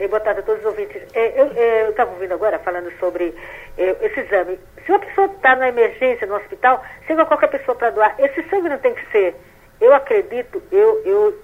E 0.00 0.08
boa 0.08 0.20
tarde 0.20 0.40
a 0.40 0.42
todos 0.42 0.60
os 0.60 0.66
ouvintes. 0.66 1.02
É, 1.14 1.42
eu 1.84 1.90
estava 1.90 2.10
ouvindo 2.12 2.32
agora, 2.32 2.58
falando 2.60 2.90
sobre 2.98 3.34
é, 3.76 3.96
esse 4.00 4.20
exame. 4.20 4.58
Se 4.86 4.90
uma 4.90 4.98
pessoa 4.98 5.26
está 5.26 5.54
na 5.54 5.68
emergência, 5.68 6.26
no 6.26 6.36
hospital, 6.36 6.82
chega 7.06 7.26
qualquer 7.26 7.48
pessoa 7.48 7.76
para 7.76 7.90
doar, 7.90 8.14
esse 8.18 8.42
sangue 8.48 8.70
não 8.70 8.78
tem 8.78 8.94
que 8.94 9.06
ser. 9.12 9.36
Eu 9.78 9.92
acredito, 9.92 10.62
eu, 10.72 11.02
eu 11.04 11.38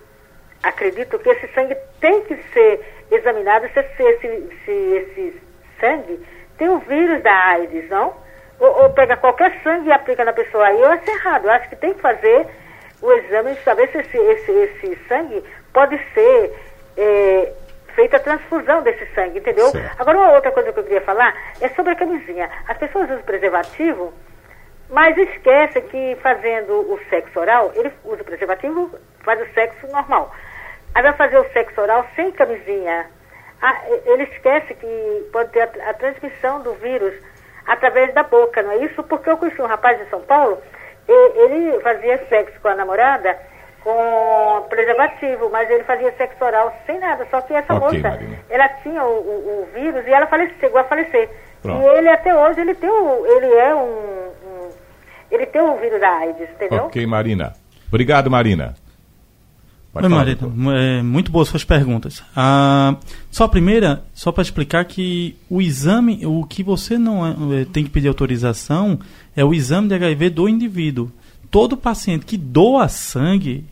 acredito 0.63 1.19
que 1.19 1.29
esse 1.29 1.47
sangue 1.49 1.77
tem 2.01 2.23
que 2.23 2.35
ser 2.55 2.81
examinado 3.11 3.69
se, 3.69 3.83
se 3.95 4.03
esse, 4.03 4.59
se 4.65 4.71
esse 4.71 5.43
sangue 5.79 6.27
tem 6.57 6.71
o 6.71 6.79
vírus 6.79 7.23
da 7.23 7.35
AIDS, 7.49 7.91
não? 7.91 8.15
Ou, 8.59 8.85
ou 8.85 8.91
pega 8.95 9.19
qualquer 9.19 9.61
sangue 9.63 9.91
e 9.91 9.93
aplica 9.93 10.25
na 10.25 10.33
pessoa. 10.33 10.73
Eu 10.73 10.87
acho 10.93 11.11
errado. 11.11 11.45
Eu 11.45 11.51
acho 11.51 11.69
que 11.69 11.77
tem 11.77 11.93
que 11.93 12.01
fazer 12.01 12.47
o 13.03 13.13
exame 13.13 13.55
de 13.55 13.63
saber 13.65 13.91
se 13.91 13.99
esse, 13.99 14.17
esse, 14.17 14.51
esse 14.51 14.99
sangue 15.09 15.45
pode 15.75 16.01
ser 16.15 16.55
é, 16.55 16.66
feita 18.07 18.17
a 18.17 18.21
transfusão 18.21 18.83
desse 18.83 19.05
sangue, 19.15 19.39
entendeu? 19.39 19.69
Certo. 19.71 20.01
Agora, 20.01 20.19
uma 20.19 20.33
outra 20.33 20.53
coisa 20.53 20.73
que 20.73 20.79
eu 20.79 20.85
queria 20.85 21.01
falar 21.01 21.35
é 21.61 21.69
sobre 21.71 21.93
a 21.93 21.97
camisinha. 21.97 22.49
As 22.69 22.79
pessoas 22.79 23.11
usam 23.11 23.23
preservativo, 23.23 24.13
mas 24.89 25.17
esquecem 25.19 25.83
que 25.83 26.17
fazendo 26.23 26.73
o 26.73 27.01
sexo 27.11 27.39
oral, 27.39 27.73
ele 27.75 27.93
usa 28.05 28.23
o 28.23 28.25
preservativo, 28.25 28.97
faz 29.25 29.41
o 29.43 29.53
sexo 29.53 29.87
normal. 29.89 30.33
Aí 30.95 31.03
vai 31.03 31.13
fazer 31.15 31.39
o 31.39 31.53
sexo 31.53 31.81
oral 31.81 32.07
sem 32.15 32.31
camisinha. 32.31 33.07
Ah, 33.61 33.81
ele 34.05 34.23
esquece 34.25 34.75
que 34.75 35.29
pode 35.33 35.51
ter 35.51 35.63
a, 35.63 35.91
a 35.91 35.95
transmissão 35.95 36.61
do 36.61 36.75
vírus 36.75 37.15
através 37.67 38.15
da 38.15 38.23
boca, 38.23 38.63
não 38.63 38.71
é 38.71 38.77
isso? 38.77 39.03
Porque 39.03 39.29
eu 39.29 39.37
conheci 39.37 39.61
um 39.61 39.67
rapaz 39.67 39.99
de 39.99 40.09
São 40.09 40.21
Paulo, 40.21 40.63
ele 41.09 41.81
fazia 41.81 42.25
sexo 42.29 42.61
com 42.61 42.69
a 42.69 42.75
namorada 42.75 43.37
com 43.87 44.67
preservativo, 44.69 45.49
mas 45.53 45.71
ele 45.71 45.85
fazia 45.85 46.13
sexo 46.17 46.45
oral 46.45 46.77
sem 46.87 46.99
nada. 46.99 47.25
Só 47.31 47.41
que 47.41 47.55
essa 47.55 47.73
Ok, 47.75 47.99
moça, 48.03 48.11
Marina. 48.11 48.39
ela 48.51 48.69
tinha 48.83 49.05
o, 49.05 49.07
o- 49.09 49.63
o 49.63 49.69
vírus 49.73 50.05
e 50.07 50.11
ela 50.11 50.27
falece, 50.27 50.55
chegou 50.59 50.81
a 50.81 50.85
falecer. 50.85 51.31
Pronto. 51.63 51.83
E 51.83 51.99
ele 51.99 52.09
até 52.09 52.35
hoje, 52.37 52.61
ele 52.61 52.75
tem 52.75 52.91
o, 52.91 53.27
ele 53.27 53.47
é 53.55 53.75
um, 53.75 53.79
um- 53.81 54.71
ele 55.31 55.47
tem 55.47 55.63
o 55.63 55.77
vírus 55.77 56.01
da 56.01 56.09
AIDS, 56.19 56.49
entendeu? 56.51 56.85
Ok, 56.87 57.07
Marina. 57.07 57.53
Obrigado, 57.89 58.29
Marina. 58.29 58.75
Pode 59.93 60.07
Oi, 60.09 60.13
Marita. 60.13 60.47
É, 60.77 61.03
muito 61.03 61.31
boas 61.31 61.49
suas 61.49 61.65
perguntas. 61.65 62.23
Ah, 62.37 62.97
só 63.31 63.45
a 63.45 63.49
primeira, 63.49 64.03
só 64.13 64.31
para 64.33 64.43
explicar 64.43 64.85
que 64.85 65.39
o 65.49 65.63
exame, 65.63 66.27
o 66.27 66.45
que 66.45 66.63
você 66.63 66.99
não 66.99 67.25
é, 67.25 67.63
é, 67.63 67.65
tem 67.65 67.85
que 67.85 67.91
pedir 67.91 68.09
autorização 68.09 68.99
é 69.37 69.43
o 69.45 69.55
exame 69.55 69.89
de 69.89 69.95
HIV 69.95 70.31
do 70.31 70.49
indivíduo. 70.49 71.11
Todo 71.51 71.77
paciente 71.77 72.27
que 72.27 72.37
doa 72.37 72.89
sangue, 72.89 73.65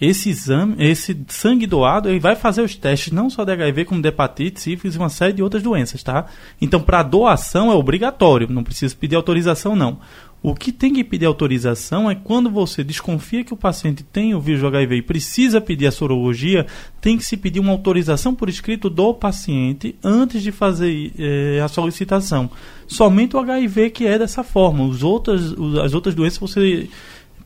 esse 0.00 0.28
exame, 0.28 0.76
esse 0.78 1.16
sangue 1.28 1.66
doado, 1.66 2.08
ele 2.08 2.20
vai 2.20 2.36
fazer 2.36 2.60
os 2.60 2.74
testes 2.76 3.12
não 3.12 3.30
só 3.30 3.44
de 3.44 3.52
HIV, 3.52 3.86
como 3.86 4.02
de 4.02 4.08
hepatite, 4.08 4.60
sífilis 4.60 4.94
e 4.94 4.98
uma 4.98 5.08
série 5.08 5.32
de 5.32 5.42
outras 5.42 5.62
doenças, 5.62 6.02
tá? 6.02 6.26
Então, 6.60 6.80
para 6.80 7.02
doação 7.02 7.72
é 7.72 7.74
obrigatório, 7.74 8.46
não 8.50 8.62
precisa 8.62 8.94
pedir 8.94 9.16
autorização, 9.16 9.74
não. 9.74 9.98
O 10.42 10.54
que 10.54 10.70
tem 10.70 10.92
que 10.92 11.02
pedir 11.02 11.24
autorização 11.24 12.10
é 12.10 12.14
quando 12.14 12.50
você 12.50 12.84
desconfia 12.84 13.42
que 13.42 13.54
o 13.54 13.56
paciente 13.56 14.04
tem 14.04 14.34
o 14.34 14.40
vírus 14.40 14.60
do 14.60 14.68
HIV 14.68 14.96
e 14.96 15.02
precisa 15.02 15.60
pedir 15.60 15.86
a 15.86 15.90
sorologia, 15.90 16.66
tem 17.00 17.16
que 17.16 17.24
se 17.24 17.36
pedir 17.36 17.58
uma 17.58 17.72
autorização 17.72 18.34
por 18.34 18.48
escrito 18.48 18.88
do 18.88 19.14
paciente 19.14 19.96
antes 20.04 20.42
de 20.42 20.52
fazer 20.52 21.12
eh, 21.18 21.60
a 21.64 21.68
solicitação. 21.68 22.50
Somente 22.86 23.34
o 23.34 23.40
HIV 23.40 23.90
que 23.90 24.06
é 24.06 24.18
dessa 24.18 24.44
forma. 24.44 24.84
Os 24.84 25.02
outras, 25.02 25.52
as 25.82 25.94
outras 25.94 26.14
doenças 26.14 26.38
você 26.38 26.88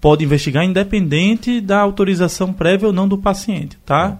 pode 0.01 0.25
investigar 0.25 0.65
independente 0.65 1.61
da 1.61 1.81
autorização 1.81 2.53
prévia 2.53 2.89
ou 2.89 2.93
não 2.93 3.07
do 3.07 3.19
paciente, 3.19 3.77
tá? 3.85 4.19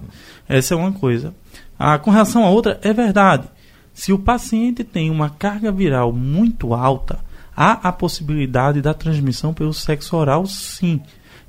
Essa 0.49 0.75
é 0.75 0.77
uma 0.77 0.93
coisa. 0.93 1.35
Ah, 1.79 1.99
com 1.99 2.11
relação 2.11 2.45
a 2.45 2.51
outra, 2.51 2.79
é 2.83 2.93
verdade. 2.93 3.49
Se 3.93 4.13
o 4.13 4.19
paciente 4.19 4.85
tem 4.85 5.11
uma 5.11 5.31
carga 5.31 5.73
viral 5.73 6.13
muito 6.13 6.75
alta, 6.75 7.19
há 7.57 7.89
a 7.89 7.93
possibilidade 7.93 8.81
da 8.81 8.95
transmissão 8.95 9.53
pelo 9.53 9.73
sexo 9.73 10.17
oral, 10.17 10.47
sim. 10.47 11.01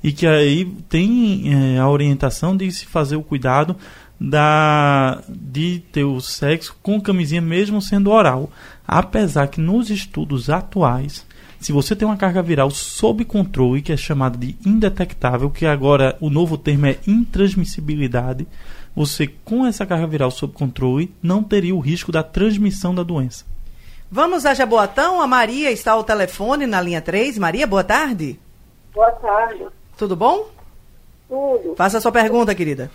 E 0.02 0.12
que 0.12 0.26
aí 0.26 0.64
tem 0.88 1.52
eh, 1.52 1.78
a 1.78 1.88
orientação 1.88 2.56
de 2.56 2.70
se 2.72 2.86
fazer 2.86 3.16
o 3.16 3.22
cuidado 3.22 3.76
da 4.20 5.22
de 5.28 5.82
ter 5.92 6.04
o 6.04 6.20
sexo 6.20 6.76
com 6.82 7.00
camisinha 7.00 7.40
mesmo 7.40 7.80
sendo 7.80 8.10
oral. 8.10 8.50
Apesar 8.86 9.48
que 9.48 9.60
nos 9.60 9.90
estudos 9.90 10.50
atuais, 10.50 11.26
se 11.62 11.72
você 11.72 11.94
tem 11.94 12.06
uma 12.06 12.16
carga 12.16 12.42
viral 12.42 12.70
sob 12.70 13.24
controle, 13.24 13.82
que 13.82 13.92
é 13.92 13.96
chamada 13.96 14.36
de 14.36 14.56
indetectável, 14.66 15.48
que 15.48 15.64
agora 15.64 16.16
o 16.20 16.28
novo 16.28 16.58
termo 16.58 16.86
é 16.86 16.98
intransmissibilidade, 17.06 18.46
você 18.94 19.26
com 19.44 19.64
essa 19.64 19.86
carga 19.86 20.06
viral 20.06 20.30
sob 20.30 20.52
controle 20.52 21.14
não 21.22 21.42
teria 21.42 21.74
o 21.74 21.80
risco 21.80 22.10
da 22.10 22.22
transmissão 22.22 22.94
da 22.94 23.02
doença. 23.02 23.44
Vamos 24.10 24.44
a 24.44 24.52
Jaboatão. 24.52 25.22
A 25.22 25.26
Maria 25.26 25.70
está 25.70 25.92
ao 25.92 26.04
telefone 26.04 26.66
na 26.66 26.82
linha 26.82 27.00
3. 27.00 27.38
Maria, 27.38 27.66
boa 27.66 27.82
tarde. 27.82 28.38
Boa 28.92 29.10
tarde. 29.12 29.66
Tudo 29.96 30.14
bom? 30.14 30.48
Tudo. 31.28 31.74
Faça 31.76 31.96
a 31.96 32.00
sua 32.00 32.12
pergunta, 32.12 32.54
querida. 32.54 32.90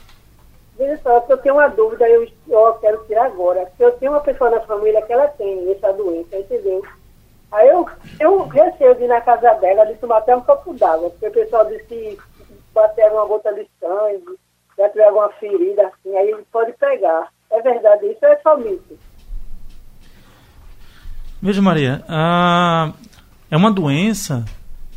Veja 0.78 1.00
só, 1.02 1.26
eu 1.28 1.38
tenho 1.38 1.56
uma 1.56 1.68
dúvida, 1.70 2.08
eu, 2.08 2.28
eu 2.48 2.74
quero 2.74 3.04
tirar 3.08 3.26
agora. 3.26 3.68
Eu 3.80 3.94
tenho 3.94 4.12
uma 4.12 4.22
pessoa 4.22 4.52
na 4.52 4.60
família 4.60 5.02
que 5.02 5.12
ela 5.12 5.28
tem 5.30 5.72
essa 5.72 5.92
doença, 5.92 6.38
entendeu? 6.38 6.84
Aí 7.52 7.68
eu, 7.68 7.88
eu 8.20 8.44
receio 8.48 8.94
de 8.96 9.04
ir 9.06 9.08
na 9.08 9.17
casa 9.28 9.54
dela, 9.56 9.86
de 9.86 9.96
tomar 9.96 10.20
até 10.20 10.34
um 10.34 10.40
copo 10.40 10.74
d'água, 10.74 11.10
porque 11.10 11.28
o 11.28 11.32
pessoal 11.32 11.66
disse 11.66 11.84
que 11.84 12.18
bater 12.74 13.12
uma 13.12 13.26
gota 13.26 13.54
de 13.54 13.68
sangue, 13.78 14.40
já 14.78 14.88
tiver 14.88 15.04
alguma 15.04 15.30
ferida 15.34 15.86
assim, 15.88 16.16
aí 16.16 16.34
pode 16.50 16.72
pegar. 16.74 17.28
É 17.52 17.62
verdade 17.62 18.06
isso 18.06 18.26
é 18.26 18.38
só 18.38 18.56
mito? 18.56 18.98
Veja, 21.42 21.62
Maria, 21.62 22.06
a... 22.08 22.94
é 23.52 23.58
uma 23.58 23.70
doença, 23.70 24.46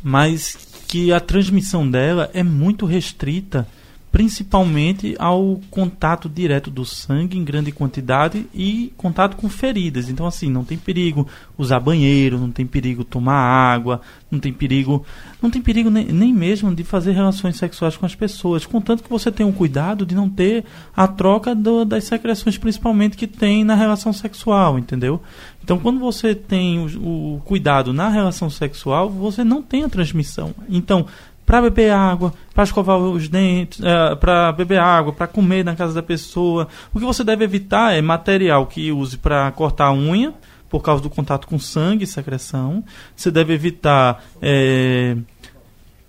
mas 0.01 0.55
que 0.87 1.11
a 1.11 1.19
transmissão 1.19 1.89
dela 1.89 2.29
é 2.33 2.41
muito 2.41 2.85
restrita 2.85 3.67
principalmente 4.11 5.15
ao 5.17 5.61
contato 5.71 6.27
direto 6.27 6.69
do 6.69 6.83
sangue 6.83 7.37
em 7.37 7.43
grande 7.45 7.71
quantidade 7.71 8.45
e 8.53 8.91
contato 8.97 9.37
com 9.37 9.47
feridas. 9.47 10.09
Então, 10.09 10.25
assim, 10.25 10.49
não 10.49 10.65
tem 10.65 10.77
perigo 10.77 11.25
usar 11.57 11.79
banheiro, 11.79 12.37
não 12.37 12.51
tem 12.51 12.65
perigo 12.65 13.05
tomar 13.05 13.35
água, 13.35 14.01
não 14.29 14.37
tem 14.37 14.51
perigo, 14.51 15.05
não 15.41 15.49
tem 15.49 15.61
perigo 15.61 15.89
nem, 15.89 16.05
nem 16.05 16.33
mesmo 16.33 16.75
de 16.75 16.83
fazer 16.83 17.13
relações 17.13 17.55
sexuais 17.55 17.95
com 17.95 18.05
as 18.05 18.13
pessoas, 18.13 18.65
contanto 18.65 19.01
que 19.03 19.09
você 19.09 19.31
tenha 19.31 19.47
o 19.47 19.53
cuidado 19.53 20.05
de 20.05 20.13
não 20.13 20.29
ter 20.29 20.65
a 20.95 21.07
troca 21.07 21.55
do, 21.55 21.85
das 21.85 22.03
secreções, 22.03 22.57
principalmente 22.57 23.15
que 23.15 23.27
tem 23.27 23.63
na 23.63 23.75
relação 23.75 24.11
sexual, 24.11 24.77
entendeu? 24.77 25.21
Então, 25.63 25.77
quando 25.77 25.99
você 25.99 26.33
tem 26.33 26.79
o, 26.79 27.35
o 27.35 27.41
cuidado 27.45 27.93
na 27.93 28.09
relação 28.09 28.49
sexual, 28.49 29.09
você 29.09 29.43
não 29.43 29.61
tem 29.61 29.83
a 29.83 29.89
transmissão. 29.89 30.53
Então, 30.67 31.05
para 31.51 31.63
beber 31.63 31.91
água, 31.91 32.33
para 32.53 32.63
escovar 32.63 32.97
os 32.97 33.27
dentes, 33.27 33.81
é, 33.83 34.15
para 34.15 34.53
beber 34.53 34.79
água, 34.79 35.11
para 35.11 35.27
comer 35.27 35.65
na 35.65 35.75
casa 35.75 35.93
da 35.93 36.01
pessoa. 36.01 36.69
O 36.93 36.99
que 36.99 37.03
você 37.03 37.25
deve 37.25 37.43
evitar 37.43 37.93
é 37.93 38.01
material 38.01 38.65
que 38.67 38.89
use 38.89 39.17
para 39.17 39.51
cortar 39.51 39.87
a 39.87 39.93
unha, 39.93 40.33
por 40.69 40.81
causa 40.81 41.03
do 41.03 41.09
contato 41.09 41.45
com 41.45 41.59
sangue 41.59 42.05
e 42.05 42.07
secreção. 42.07 42.81
Você 43.13 43.29
deve 43.29 43.51
evitar. 43.51 44.23
É, 44.41 45.17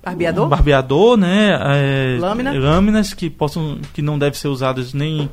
barbeador? 0.00 0.48
Barbeador, 0.48 1.16
né? 1.16 1.58
É, 1.60 2.18
Lâmina? 2.20 2.52
Lâminas 2.52 3.12
que 3.12 3.28
possam, 3.28 3.80
que 3.92 4.00
não 4.00 4.16
devem 4.16 4.38
ser 4.38 4.46
usadas 4.46 4.94
nem 4.94 5.28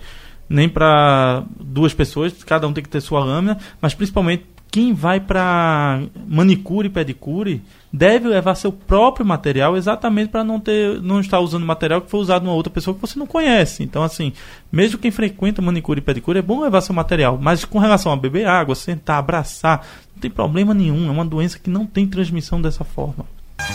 nem 0.49 0.67
para 0.67 1.43
duas 1.59 1.93
pessoas, 1.93 2.43
cada 2.43 2.67
um 2.67 2.73
tem 2.73 2.83
que 2.83 2.89
ter 2.89 3.01
sua 3.01 3.23
lâmina, 3.23 3.59
mas 3.79 3.93
principalmente 3.93 4.45
quem 4.71 4.91
vai 4.91 5.19
para 5.19 6.01
manicure 6.27 6.87
e 6.87 6.89
pedicure 6.89 7.61
deve 7.91 8.27
levar 8.27 8.55
seu 8.55 8.72
próprio 8.72 9.25
material 9.25 9.75
exatamente 9.75 10.29
para 10.29 10.43
não 10.43 10.60
ter 10.60 11.01
não 11.01 11.19
estar 11.19 11.39
usando 11.39 11.65
material 11.65 12.01
que 12.01 12.10
foi 12.10 12.19
usado 12.19 12.43
numa 12.46 12.55
outra 12.55 12.72
pessoa 12.72 12.93
que 12.93 13.01
você 13.01 13.17
não 13.17 13.25
conhece. 13.25 13.84
Então 13.84 14.03
assim, 14.03 14.31
mesmo 14.72 15.00
quem 15.00 15.12
frequenta 15.12 15.62
manicure 15.62 16.00
e 16.00 16.03
pedicure 16.03 16.39
é 16.39 16.43
bom 16.43 16.62
levar 16.62 16.81
seu 16.81 16.93
material, 16.93 17.38
mas 17.41 17.65
com 17.65 17.79
relação 17.79 18.12
a 18.12 18.15
beber 18.15 18.48
água, 18.48 18.75
sentar, 18.75 19.17
abraçar, 19.17 19.86
não 20.13 20.22
tem 20.22 20.29
problema 20.31 20.74
nenhum, 20.74 21.08
é 21.08 21.12
uma 21.12 21.25
doença 21.25 21.60
que 21.60 21.69
não 21.69 21.86
tem 21.86 22.08
transmissão 22.08 22.62
dessa 22.62 22.84
forma. 22.84 23.25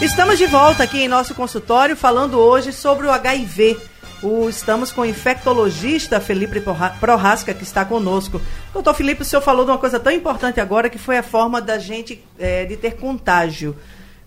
Estamos 0.01 0.39
de 0.39 0.47
volta 0.47 0.83
aqui 0.83 0.99
em 0.99 1.09
nosso 1.09 1.35
consultório 1.35 1.97
falando 1.97 2.39
hoje 2.39 2.73
sobre 2.73 3.07
o 3.07 3.11
HIV. 3.11 3.77
O, 4.23 4.49
estamos 4.49 4.91
com 4.91 5.03
o 5.03 5.05
infectologista 5.05 6.19
Felipe 6.19 6.63
Prorasca, 6.99 7.53
que 7.53 7.63
está 7.63 7.85
conosco. 7.85 8.41
Doutor 8.73 8.95
Felipe, 8.95 9.21
o 9.21 9.25
senhor 9.25 9.43
falou 9.43 9.67
de 9.67 9.71
uma 9.71 9.77
coisa 9.77 10.01
tão 10.01 10.11
importante 10.11 10.61
agora, 10.61 10.89
que 10.89 10.99
foi 10.99 11.19
a 11.19 11.23
forma 11.23 11.61
da 11.61 11.79
gente 11.79 12.25
é, 12.39 12.65
de 12.65 12.77
ter 12.77 12.97
contágio 12.97 13.77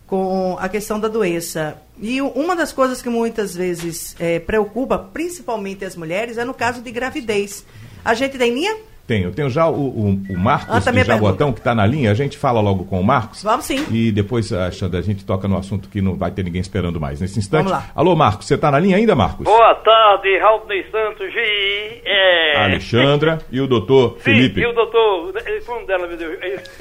com 0.08 0.58
a 0.58 0.70
questão 0.70 1.00
da 1.00 1.10
doença. 1.10 1.78
E 2.02 2.22
uma 2.22 2.56
das 2.56 2.72
coisas 2.72 3.02
que 3.02 3.10
muitas 3.10 3.54
vezes 3.54 4.16
é, 4.18 4.40
preocupa, 4.40 4.98
principalmente 4.98 5.84
as 5.84 5.96
mulheres, 5.96 6.38
é 6.38 6.46
no 6.46 6.54
caso 6.54 6.82
de 6.82 6.92
gravidez. 6.92 7.66
A 8.04 8.14
gente 8.14 8.38
tem 8.38 8.54
linha? 8.54 8.78
Tenho. 9.08 9.32
Tenho 9.32 9.50
já 9.50 9.68
o, 9.68 9.74
o, 9.74 10.22
o 10.30 10.38
Marcos 10.38 10.86
ah, 10.86 10.92
de 10.92 11.04
Jabotão, 11.06 11.54
que 11.54 11.60
está 11.60 11.74
na 11.74 11.86
linha. 11.86 12.12
A 12.12 12.14
gente 12.14 12.38
fala 12.38 12.60
logo 12.60 12.84
com 12.84 13.00
o 13.00 13.04
Marcos. 13.04 13.42
Vamos 13.42 13.66
sim. 13.66 13.86
E 13.90 14.12
depois, 14.12 14.52
Alexandre, 14.52 15.00
a 15.00 15.02
gente 15.02 15.24
toca 15.24 15.48
no 15.48 15.58
assunto 15.58 15.88
que 15.88 16.02
não 16.02 16.16
vai 16.16 16.30
ter 16.30 16.44
ninguém 16.44 16.60
esperando 16.60 17.00
mais 17.00 17.22
nesse 17.22 17.40
instante. 17.40 17.70
Vamos 17.70 17.72
lá. 17.72 17.90
Alô, 17.96 18.16
Marcos, 18.18 18.46
você 18.46 18.56
está 18.56 18.70
na 18.70 18.80
linha 18.80 18.98
ainda, 18.98 19.16
Marcos? 19.16 19.46
Boa 19.46 19.76
tarde, 19.76 20.38
Raul 20.40 20.62
Santos, 20.92 21.32
Gi. 21.32 22.02
É... 22.04 22.66
Alexandra 22.66 23.40
e 23.50 23.62
o 23.62 23.68
doutor 23.68 24.16
sim, 24.18 24.24
Felipe. 24.24 24.60
E 24.60 24.66
o 24.66 24.74
doutor. 24.74 25.34
Foi 25.66 25.82
um 25.82 25.86
dela, 25.86 26.06
meu 26.06 26.18
Deus. 26.18 26.38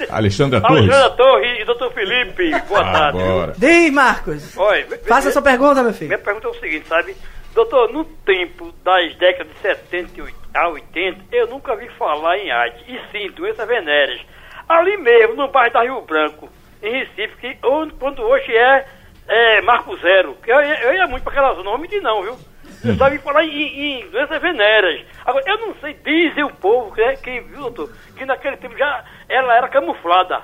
Alexandra 0.09 0.59
Torres. 0.59 0.89
Alexandra 0.89 1.09
Torres 1.11 1.61
e 1.61 1.65
doutor 1.65 1.93
Felipe. 1.93 2.51
Boa 2.67 2.83
tarde. 2.83 3.23
Agora. 3.23 3.53
Diz, 3.57 3.93
Marcos. 3.93 4.57
Oi, 4.57 4.85
Faça 5.07 5.29
a 5.29 5.31
sua 5.31 5.41
pergunta, 5.41 5.81
meu 5.81 5.93
filho. 5.93 6.09
Minha 6.09 6.19
pergunta 6.19 6.47
é 6.47 6.49
o 6.49 6.53
seguinte, 6.55 6.87
sabe? 6.87 7.15
Doutor, 7.57 7.91
no 7.91 8.05
tempo 8.05 8.71
das 8.83 9.15
décadas 9.15 9.51
de 9.51 9.59
70 9.61 10.31
a 10.53 10.69
80, 10.69 11.35
eu 11.35 11.47
nunca 11.47 11.75
vi 11.75 11.89
falar 11.97 12.37
em 12.37 12.51
AIDS, 12.51 12.83
e 12.87 12.99
sim, 13.11 13.31
doenças 13.31 13.67
venéreas. 13.67 14.21
Ali 14.69 14.95
mesmo, 14.97 15.33
no 15.33 15.47
bairro 15.47 15.73
da 15.73 15.81
Rio 15.81 16.01
Branco, 16.01 16.47
em 16.83 16.91
Recife, 16.91 17.35
que 17.37 17.55
quando 17.97 18.21
hoje 18.21 18.55
é, 18.55 18.85
é 19.27 19.61
Marco 19.61 19.97
Zero, 19.97 20.35
que 20.35 20.51
eu, 20.51 20.59
eu 20.59 20.93
ia 20.93 21.07
muito 21.07 21.23
para 21.23 21.31
aquela 21.31 21.53
zona, 21.55 21.71
não 21.71 21.79
me 21.79 21.87
não, 21.99 22.21
viu? 22.21 22.37
Eu 22.85 22.93
só 22.93 23.09
vi 23.09 23.17
falar 23.17 23.43
em, 23.43 24.01
em, 24.03 24.09
doenças 24.11 24.39
venéreas. 24.39 25.03
Agora, 25.25 25.43
eu 25.47 25.57
não 25.57 25.73
sei, 25.81 25.95
dizem 25.95 26.43
o 26.43 26.53
povo, 26.53 26.93
que, 26.93 27.11
que 27.23 27.39
viu, 27.39 27.61
doutor, 27.61 27.91
que 28.15 28.23
naquele 28.23 28.57
tempo 28.57 28.77
já 28.77 29.03
ela 29.27 29.55
era 29.55 29.67
camuflada. 29.67 30.43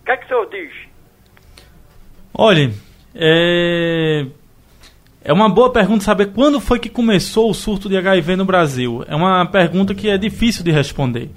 O 0.00 0.04
que 0.04 0.10
é 0.10 0.16
que 0.16 0.24
o 0.24 0.26
senhor 0.26 0.50
diz? 0.50 0.74
Olha, 2.34 2.72
é 3.14 4.39
é 5.22 5.32
uma 5.32 5.48
boa 5.48 5.70
pergunta 5.70 6.04
saber 6.04 6.26
quando 6.32 6.60
foi 6.60 6.78
que 6.78 6.88
começou 6.88 7.50
o 7.50 7.54
surto 7.54 7.88
de 7.88 7.96
HIV 7.96 8.36
no 8.36 8.44
Brasil. 8.44 9.04
É 9.06 9.14
uma 9.14 9.44
pergunta 9.46 9.94
que 9.94 10.08
é 10.08 10.16
difícil 10.16 10.64
de 10.64 10.70
responder. 10.70 11.30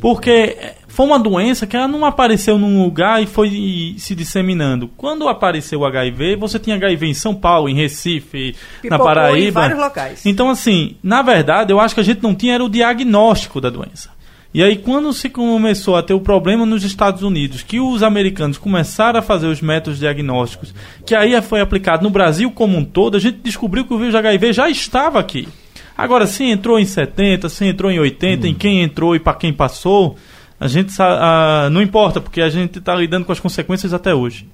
Porque 0.00 0.56
foi 0.88 1.06
uma 1.06 1.18
doença 1.18 1.64
que 1.64 1.76
ela 1.76 1.86
não 1.86 2.04
apareceu 2.04 2.58
num 2.58 2.82
lugar 2.82 3.22
e 3.22 3.26
foi 3.26 3.94
se 3.96 4.16
disseminando. 4.16 4.88
Quando 4.96 5.28
apareceu 5.28 5.80
o 5.80 5.86
HIV, 5.86 6.34
você 6.34 6.58
tinha 6.58 6.74
HIV 6.74 7.06
em 7.06 7.14
São 7.14 7.32
Paulo, 7.32 7.68
em 7.68 7.74
Recife, 7.76 8.56
Pipocou 8.82 8.98
na 8.98 9.14
Paraíba. 9.14 9.46
Em 9.46 9.50
vários 9.52 9.78
locais. 9.78 10.26
Então, 10.26 10.50
assim, 10.50 10.96
na 11.00 11.22
verdade, 11.22 11.72
eu 11.72 11.78
acho 11.78 11.94
que 11.94 12.00
a 12.00 12.04
gente 12.04 12.20
não 12.20 12.34
tinha 12.34 12.54
era 12.54 12.64
o 12.64 12.68
diagnóstico 12.68 13.60
da 13.60 13.70
doença. 13.70 14.10
E 14.54 14.62
aí, 14.62 14.76
quando 14.76 15.12
se 15.14 15.30
começou 15.30 15.96
a 15.96 16.02
ter 16.02 16.12
o 16.12 16.20
problema 16.20 16.66
nos 16.66 16.84
Estados 16.84 17.22
Unidos, 17.22 17.62
que 17.62 17.80
os 17.80 18.02
americanos 18.02 18.58
começaram 18.58 19.18
a 19.18 19.22
fazer 19.22 19.46
os 19.46 19.62
métodos 19.62 19.98
diagnósticos, 19.98 20.74
que 21.06 21.14
aí 21.14 21.40
foi 21.40 21.60
aplicado 21.60 22.02
no 22.02 22.10
Brasil 22.10 22.50
como 22.50 22.76
um 22.76 22.84
todo, 22.84 23.16
a 23.16 23.20
gente 23.20 23.38
descobriu 23.38 23.86
que 23.86 23.94
o 23.94 23.98
vírus 23.98 24.14
HIV 24.14 24.52
já 24.52 24.68
estava 24.68 25.18
aqui. 25.18 25.48
Agora, 25.96 26.26
se 26.26 26.44
entrou 26.44 26.78
em 26.78 26.84
70, 26.84 27.48
se 27.48 27.64
entrou 27.64 27.90
em 27.90 27.98
80, 27.98 28.46
hum. 28.46 28.50
em 28.50 28.54
quem 28.54 28.82
entrou 28.82 29.16
e 29.16 29.20
para 29.20 29.34
quem 29.34 29.54
passou, 29.54 30.16
a 30.60 30.66
gente 30.66 30.92
a, 31.00 31.68
não 31.70 31.80
importa, 31.80 32.20
porque 32.20 32.42
a 32.42 32.50
gente 32.50 32.78
está 32.78 32.94
lidando 32.94 33.24
com 33.24 33.32
as 33.32 33.40
consequências 33.40 33.94
até 33.94 34.14
hoje. 34.14 34.46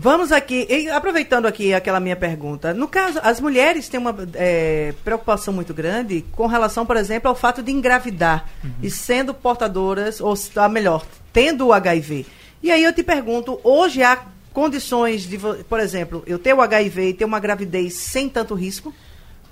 Vamos 0.00 0.30
aqui, 0.30 0.88
aproveitando 0.90 1.46
aqui 1.46 1.74
aquela 1.74 1.98
minha 1.98 2.14
pergunta. 2.14 2.72
No 2.72 2.86
caso, 2.86 3.18
as 3.20 3.40
mulheres 3.40 3.88
têm 3.88 3.98
uma 3.98 4.14
é, 4.34 4.94
preocupação 5.02 5.52
muito 5.52 5.74
grande 5.74 6.24
com 6.30 6.46
relação, 6.46 6.86
por 6.86 6.96
exemplo, 6.96 7.28
ao 7.28 7.34
fato 7.34 7.64
de 7.64 7.72
engravidar 7.72 8.48
uhum. 8.62 8.70
e 8.80 8.92
sendo 8.92 9.34
portadoras, 9.34 10.20
ou 10.20 10.36
tá, 10.54 10.68
melhor, 10.68 11.04
tendo 11.32 11.66
o 11.66 11.72
HIV. 11.72 12.26
E 12.62 12.70
aí 12.70 12.84
eu 12.84 12.92
te 12.92 13.02
pergunto, 13.02 13.58
hoje 13.64 14.00
há 14.00 14.22
condições 14.52 15.22
de, 15.28 15.36
por 15.36 15.80
exemplo, 15.80 16.22
eu 16.28 16.38
ter 16.38 16.54
o 16.54 16.60
HIV 16.60 17.08
e 17.08 17.14
ter 17.14 17.24
uma 17.24 17.40
gravidez 17.40 17.94
sem 17.94 18.28
tanto 18.28 18.54
risco? 18.54 18.94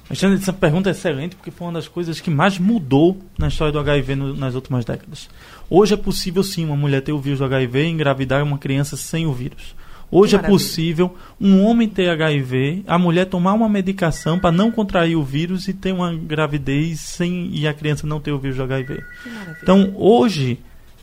Alexandre, 0.09 0.39
essa 0.41 0.53
pergunta 0.53 0.91
é 0.91 0.93
excelente 0.93 1.35
porque 1.35 1.51
foi 1.51 1.67
uma 1.67 1.73
das 1.73 1.89
coisas 1.89 2.21
que 2.21 2.31
mais 2.31 2.57
mudou 2.57 3.21
na 3.37 3.49
história 3.49 3.73
do 3.73 3.81
HIV 3.81 4.15
no, 4.15 4.37
nas 4.37 4.55
últimas 4.55 4.85
décadas. 4.85 5.29
Hoje 5.69 5.95
é 5.95 5.97
possível 5.97 6.45
sim 6.45 6.65
uma 6.65 6.77
mulher 6.77 7.03
ter 7.03 7.11
o 7.11 7.19
vírus 7.19 7.41
do 7.41 7.45
HIV 7.47 7.83
e 7.83 7.89
engravidar 7.89 8.45
uma 8.45 8.59
criança 8.59 8.97
sem 8.97 9.27
o 9.27 9.33
vírus. 9.33 9.75
Hoje 10.11 10.37
é 10.37 10.38
possível 10.38 11.16
um 11.40 11.62
homem 11.64 11.88
ter 11.88 12.09
HIV, 12.09 12.85
a 12.87 12.99
mulher 12.99 13.27
tomar 13.27 13.55
uma 13.55 13.69
medicação 13.69 14.38
para 14.38 14.53
não 14.53 14.71
contrair 14.71 15.16
o 15.16 15.25
vírus 15.25 15.66
e 15.66 15.75
ter 15.75 15.92
uma 15.92 16.14
gravidez 16.14 17.01
sem 17.01 17.51
e 17.53 17.66
a 17.66 17.75
criança 17.75 18.07
não 18.07 18.21
ter 18.21 18.31
o 18.31 18.38
vírus 18.38 18.57
do 18.57 18.62
HIV. 18.62 19.03
Então, 19.62 19.92
hoje 19.97 20.61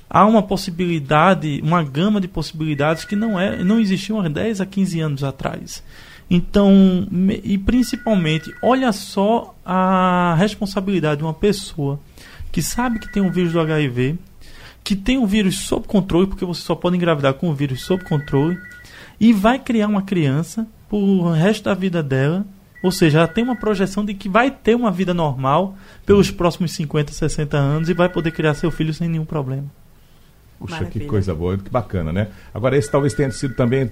há 0.10 0.26
uma 0.26 0.42
possibilidade, 0.42 1.60
uma 1.64 1.84
gama 1.84 2.22
de 2.22 2.28
possibilidades 2.28 3.04
que 3.04 3.16
não 3.16 3.40
é, 3.40 3.64
não 3.64 3.80
existiam 3.80 4.22
há 4.22 4.30
10 4.30 4.62
a 4.62 4.66
15 4.66 5.00
anos 5.02 5.24
atrás. 5.24 5.84
Então, 6.30 7.08
e 7.44 7.58
principalmente, 7.58 8.54
olha 8.62 8.92
só 8.92 9.54
a 9.66 10.36
responsabilidade 10.38 11.18
de 11.18 11.24
uma 11.24 11.34
pessoa 11.34 12.00
que 12.52 12.62
sabe 12.62 13.00
que 13.00 13.12
tem 13.12 13.22
um 13.22 13.32
vírus 13.32 13.52
do 13.52 13.60
HIV, 13.60 14.18
que 14.84 14.96
tem 14.96 15.18
o 15.18 15.26
vírus 15.26 15.60
sob 15.60 15.88
controle, 15.88 16.28
porque 16.28 16.46
você 16.46 16.62
só 16.62 16.76
pode 16.76 16.96
engravidar 16.96 17.34
com 17.34 17.50
o 17.50 17.54
vírus 17.54 17.82
sob 17.82 18.04
controle, 18.04 18.58
e 19.20 19.34
vai 19.34 19.60
criar 19.60 19.88
uma 19.88 20.02
criança 20.02 20.68
pro 20.90 21.32
resto 21.32 21.66
da 21.66 21.74
vida 21.74 22.04
dela. 22.04 22.46
Ou 22.84 22.92
seja, 22.92 23.20
ela 23.20 23.28
tem 23.28 23.44
uma 23.44 23.56
projeção 23.56 24.04
de 24.04 24.14
que 24.14 24.28
vai 24.28 24.52
ter 24.52 24.76
uma 24.76 24.92
vida 24.92 25.14
normal 25.14 25.76
pelos 26.06 26.30
próximos 26.30 26.74
50, 26.74 27.14
60 27.14 27.58
anos 27.58 27.90
e 27.90 27.94
vai 27.94 28.10
poder 28.10 28.32
criar 28.32 28.54
seu 28.56 28.70
filho 28.70 28.94
sem 28.94 29.08
nenhum 29.08 29.24
problema. 29.24 29.66
Puxa, 30.64 30.76
Maravilha. 30.76 31.04
que 31.04 31.10
coisa 31.10 31.36
boa, 31.36 31.58
que 31.58 31.70
bacana, 31.70 32.14
né? 32.14 32.30
Agora, 32.54 32.78
esse 32.78 32.90
talvez 32.90 33.14
tenha 33.14 33.30
sido 33.32 33.54
também 33.54 33.90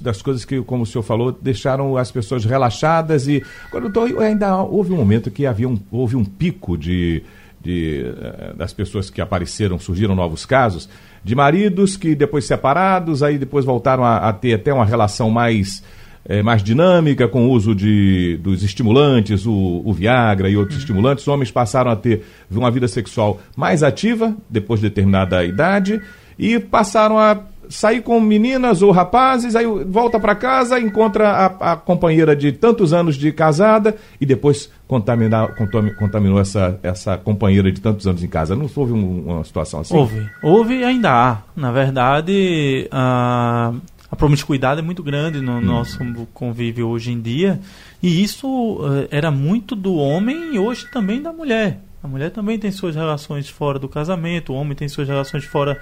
das 0.00 0.22
coisas 0.22 0.44
que, 0.44 0.62
como 0.62 0.84
o 0.84 0.86
senhor 0.86 1.02
falou, 1.02 1.32
deixaram 1.32 1.96
as 1.96 2.12
pessoas 2.12 2.44
relaxadas 2.44 3.26
e. 3.26 3.42
Agora, 3.68 3.88
doutor, 3.88 4.22
ainda 4.22 4.56
houve 4.62 4.92
um 4.92 4.96
momento 4.96 5.32
que 5.32 5.46
havia 5.46 5.68
um, 5.68 5.76
houve 5.90 6.14
um 6.14 6.24
pico 6.24 6.78
de, 6.78 7.24
de, 7.60 8.04
eh, 8.04 8.54
das 8.56 8.72
pessoas 8.72 9.10
que 9.10 9.20
apareceram, 9.20 9.80
surgiram 9.80 10.14
novos 10.14 10.46
casos, 10.46 10.88
de 11.24 11.34
maridos 11.34 11.96
que 11.96 12.14
depois 12.14 12.46
separados, 12.46 13.22
aí 13.22 13.38
depois 13.38 13.64
voltaram 13.64 14.04
a, 14.04 14.28
a 14.28 14.32
ter 14.32 14.54
até 14.54 14.72
uma 14.72 14.84
relação 14.84 15.30
mais. 15.30 15.82
eh, 16.24 16.42
mais 16.42 16.62
dinâmica, 16.62 17.26
com 17.26 17.46
o 17.46 17.50
uso 17.50 17.74
de, 17.74 18.38
dos 18.42 18.62
estimulantes, 18.62 19.44
o, 19.44 19.82
o 19.84 19.92
Viagra 19.92 20.48
e 20.48 20.56
outros 20.56 20.78
estimulantes. 20.78 21.26
Homens 21.26 21.50
passaram 21.50 21.90
a 21.90 21.96
ter 21.96 22.22
uma 22.50 22.70
vida 22.70 22.86
sexual 22.86 23.40
mais 23.56 23.82
ativa 23.82 24.34
depois 24.48 24.80
de 24.80 24.88
determinada 24.88 25.44
idade 25.44 26.00
e 26.38 26.58
passaram 26.60 27.18
a 27.18 27.38
sair 27.68 28.02
com 28.02 28.20
meninas 28.20 28.82
ou 28.82 28.90
rapazes, 28.90 29.54
aí 29.56 29.64
volta 29.86 30.18
para 30.20 30.34
casa, 30.34 30.78
encontra 30.80 31.28
a, 31.30 31.72
a 31.72 31.76
companheira 31.76 32.34
de 32.36 32.52
tantos 32.52 32.92
anos 32.92 33.16
de 33.16 33.32
casada 33.32 33.96
e 34.20 34.26
depois 34.26 34.70
contaminar, 34.86 35.54
contami- 35.54 35.94
contaminou 35.94 36.38
essa, 36.40 36.78
essa 36.82 37.16
companheira 37.16 37.70
de 37.72 37.80
tantos 37.80 38.06
anos 38.06 38.22
em 38.22 38.28
casa. 38.28 38.54
Não 38.54 38.68
houve 38.74 38.92
um- 38.92 39.24
uma 39.26 39.44
situação 39.44 39.80
assim? 39.80 39.96
Houve. 39.96 40.28
Houve 40.42 40.74
e 40.80 40.84
ainda 40.84 41.10
há. 41.10 41.38
Na 41.56 41.72
verdade, 41.72 42.88
a, 42.90 43.72
a 44.10 44.16
promiscuidade 44.16 44.80
é 44.80 44.82
muito 44.82 45.02
grande 45.02 45.40
no 45.40 45.60
nosso 45.60 45.98
convívio 46.34 46.88
hoje 46.88 47.12
em 47.12 47.20
dia. 47.20 47.60
E 48.02 48.22
isso 48.22 48.78
eh, 48.82 49.08
era 49.16 49.30
muito 49.30 49.74
do 49.76 49.94
homem 49.94 50.54
e 50.54 50.58
hoje 50.58 50.86
também 50.90 51.22
da 51.22 51.32
mulher. 51.32 51.80
A 52.02 52.08
mulher 52.08 52.30
também 52.32 52.58
tem 52.58 52.70
suas 52.72 52.96
relações 52.96 53.48
fora 53.48 53.78
do 53.78 53.88
casamento, 53.88 54.52
o 54.52 54.56
homem 54.56 54.74
tem 54.74 54.88
suas 54.88 55.06
relações 55.06 55.44
fora 55.44 55.78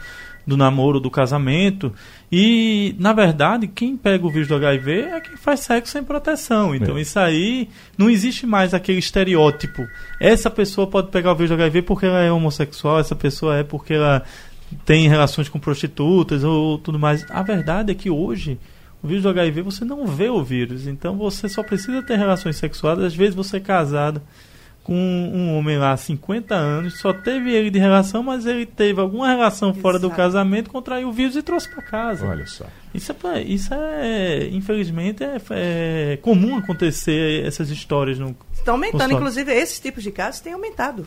do 0.50 0.56
namoro, 0.56 0.98
do 0.98 1.10
casamento. 1.10 1.92
E, 2.30 2.94
na 2.98 3.12
verdade, 3.12 3.68
quem 3.68 3.96
pega 3.96 4.26
o 4.26 4.30
vírus 4.30 4.48
do 4.48 4.56
HIV 4.56 4.92
é 5.02 5.20
quem 5.20 5.36
faz 5.36 5.60
sexo 5.60 5.92
sem 5.92 6.02
proteção. 6.02 6.74
Então, 6.74 6.98
É. 6.98 7.00
isso 7.00 7.18
aí 7.18 7.68
não 7.96 8.10
existe 8.10 8.46
mais 8.46 8.74
aquele 8.74 8.98
estereótipo. 8.98 9.86
Essa 10.20 10.50
pessoa 10.50 10.86
pode 10.86 11.08
pegar 11.10 11.32
o 11.32 11.34
vírus 11.36 11.50
do 11.50 11.54
HIV 11.54 11.82
porque 11.82 12.06
ela 12.06 12.20
é 12.20 12.32
homossexual, 12.32 12.98
essa 12.98 13.14
pessoa 13.14 13.56
é 13.56 13.62
porque 13.62 13.94
ela 13.94 14.22
tem 14.84 15.08
relações 15.08 15.48
com 15.48 15.58
prostitutas 15.58 16.44
ou 16.44 16.78
tudo 16.78 16.98
mais. 16.98 17.24
A 17.30 17.42
verdade 17.42 17.92
é 17.92 17.94
que 17.94 18.10
hoje 18.10 18.58
o 19.02 19.06
vírus 19.08 19.22
do 19.22 19.28
HIV 19.28 19.62
você 19.62 19.84
não 19.84 20.06
vê 20.06 20.28
o 20.28 20.42
vírus, 20.42 20.86
então 20.86 21.16
você 21.16 21.48
só 21.48 21.62
precisa 21.62 22.02
ter 22.02 22.16
relações 22.16 22.56
sexuais. 22.56 22.98
Às 22.98 23.14
vezes 23.14 23.34
você 23.34 23.56
é 23.58 23.60
casada 23.60 24.20
com 24.82 24.94
um 24.94 25.56
homem 25.56 25.78
lá 25.78 25.92
há 25.92 25.96
50 25.96 26.54
anos, 26.54 26.98
só 26.98 27.12
teve 27.12 27.52
ele 27.52 27.70
de 27.70 27.78
relação, 27.78 28.22
mas 28.22 28.46
ele 28.46 28.64
teve 28.66 29.00
alguma 29.00 29.28
relação 29.28 29.72
fora 29.74 29.98
do 29.98 30.06
Exato. 30.06 30.16
casamento, 30.22 30.70
contraiu 30.70 31.08
o 31.08 31.12
vírus 31.12 31.36
e 31.36 31.42
trouxe 31.42 31.68
para 31.70 31.82
casa. 31.82 32.26
Olha 32.26 32.46
só. 32.46 32.64
Isso 32.94 33.14
é, 33.24 33.42
isso 33.42 33.72
é 33.72 34.48
infelizmente, 34.50 35.22
é, 35.22 35.36
é 35.50 36.18
comum 36.22 36.56
acontecer 36.56 37.44
essas 37.46 37.70
histórias 37.70 38.18
no 38.18 38.34
Estão 38.52 38.74
aumentando, 38.74 39.12
inclusive 39.14 39.52
esses 39.52 39.78
tipos 39.78 40.02
de 40.02 40.10
casos 40.10 40.40
têm 40.40 40.52
aumentado. 40.52 41.06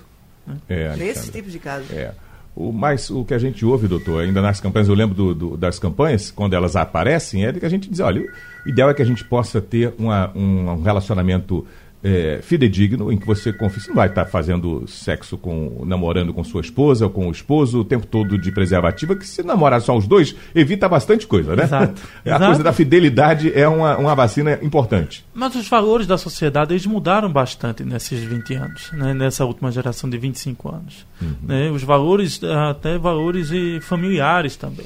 É, 0.69 0.93
Esses 0.99 1.29
tipos 1.29 1.51
de 1.51 1.59
casos. 1.59 1.89
É. 1.91 2.13
O, 2.55 2.71
mas 2.71 3.09
o 3.09 3.25
que 3.25 3.33
a 3.33 3.39
gente 3.39 3.65
ouve, 3.65 3.88
doutor, 3.88 4.21
ainda 4.23 4.39
nas 4.41 4.59
campanhas, 4.59 4.88
eu 4.88 4.93
lembro 4.93 5.15
do- 5.15 5.33
do- 5.33 5.57
das 5.57 5.79
campanhas, 5.79 6.29
quando 6.29 6.53
elas 6.53 6.75
aparecem, 6.75 7.45
é 7.45 7.51
de 7.51 7.59
que 7.59 7.65
a 7.65 7.69
gente 7.69 7.89
diz, 7.89 7.99
olha, 7.99 8.21
o 8.65 8.69
ideal 8.69 8.89
é 8.89 8.93
que 8.93 9.01
a 9.01 9.05
gente 9.05 9.23
possa 9.23 9.59
ter 9.59 9.93
uma- 9.97 10.31
um, 10.36 10.69
um 10.69 10.81
relacionamento 10.83 11.65
é, 12.03 12.39
fidedigno, 12.41 13.11
em 13.11 13.17
que 13.17 13.25
você 13.25 13.53
confia, 13.53 13.79
você 13.79 13.87
não 13.87 13.95
vai 13.95 14.09
estar 14.09 14.25
fazendo 14.25 14.85
sexo 14.87 15.37
com, 15.37 15.83
namorando 15.85 16.33
com 16.33 16.43
sua 16.43 16.59
esposa 16.59 17.05
ou 17.05 17.11
com 17.11 17.29
o 17.29 17.31
esposo 17.31 17.79
o 17.79 17.85
tempo 17.85 18.05
todo 18.05 18.37
de 18.37 18.51
preservativa, 18.51 19.15
que 19.15 19.25
se 19.25 19.41
namorar 19.41 19.79
só 19.81 19.95
os 19.95 20.05
dois, 20.05 20.35
evita 20.53 20.89
bastante 20.89 21.25
coisa, 21.25 21.55
né? 21.55 21.63
Exato. 21.63 22.01
A 22.25 22.29
Exato. 22.29 22.45
coisa 22.45 22.63
da 22.63 22.73
fidelidade 22.73 23.51
é 23.53 23.67
uma, 23.67 23.97
uma 23.97 24.15
vacina 24.15 24.59
importante. 24.61 25.25
Mas 25.33 25.55
os 25.55 25.67
valores 25.67 26.05
da 26.05 26.17
sociedade 26.17 26.73
eles 26.73 26.85
mudaram 26.85 27.31
bastante 27.31 27.83
nesses 27.83 28.21
20 28.21 28.53
anos, 28.55 28.91
né? 28.91 29.13
nessa 29.13 29.45
última 29.45 29.71
geração 29.71 30.09
de 30.09 30.17
25 30.17 30.69
anos. 30.69 31.05
Né? 31.41 31.69
Os 31.71 31.83
valores, 31.83 32.41
até 32.43 32.97
valores 32.97 33.49
familiares 33.81 34.57
também. 34.57 34.85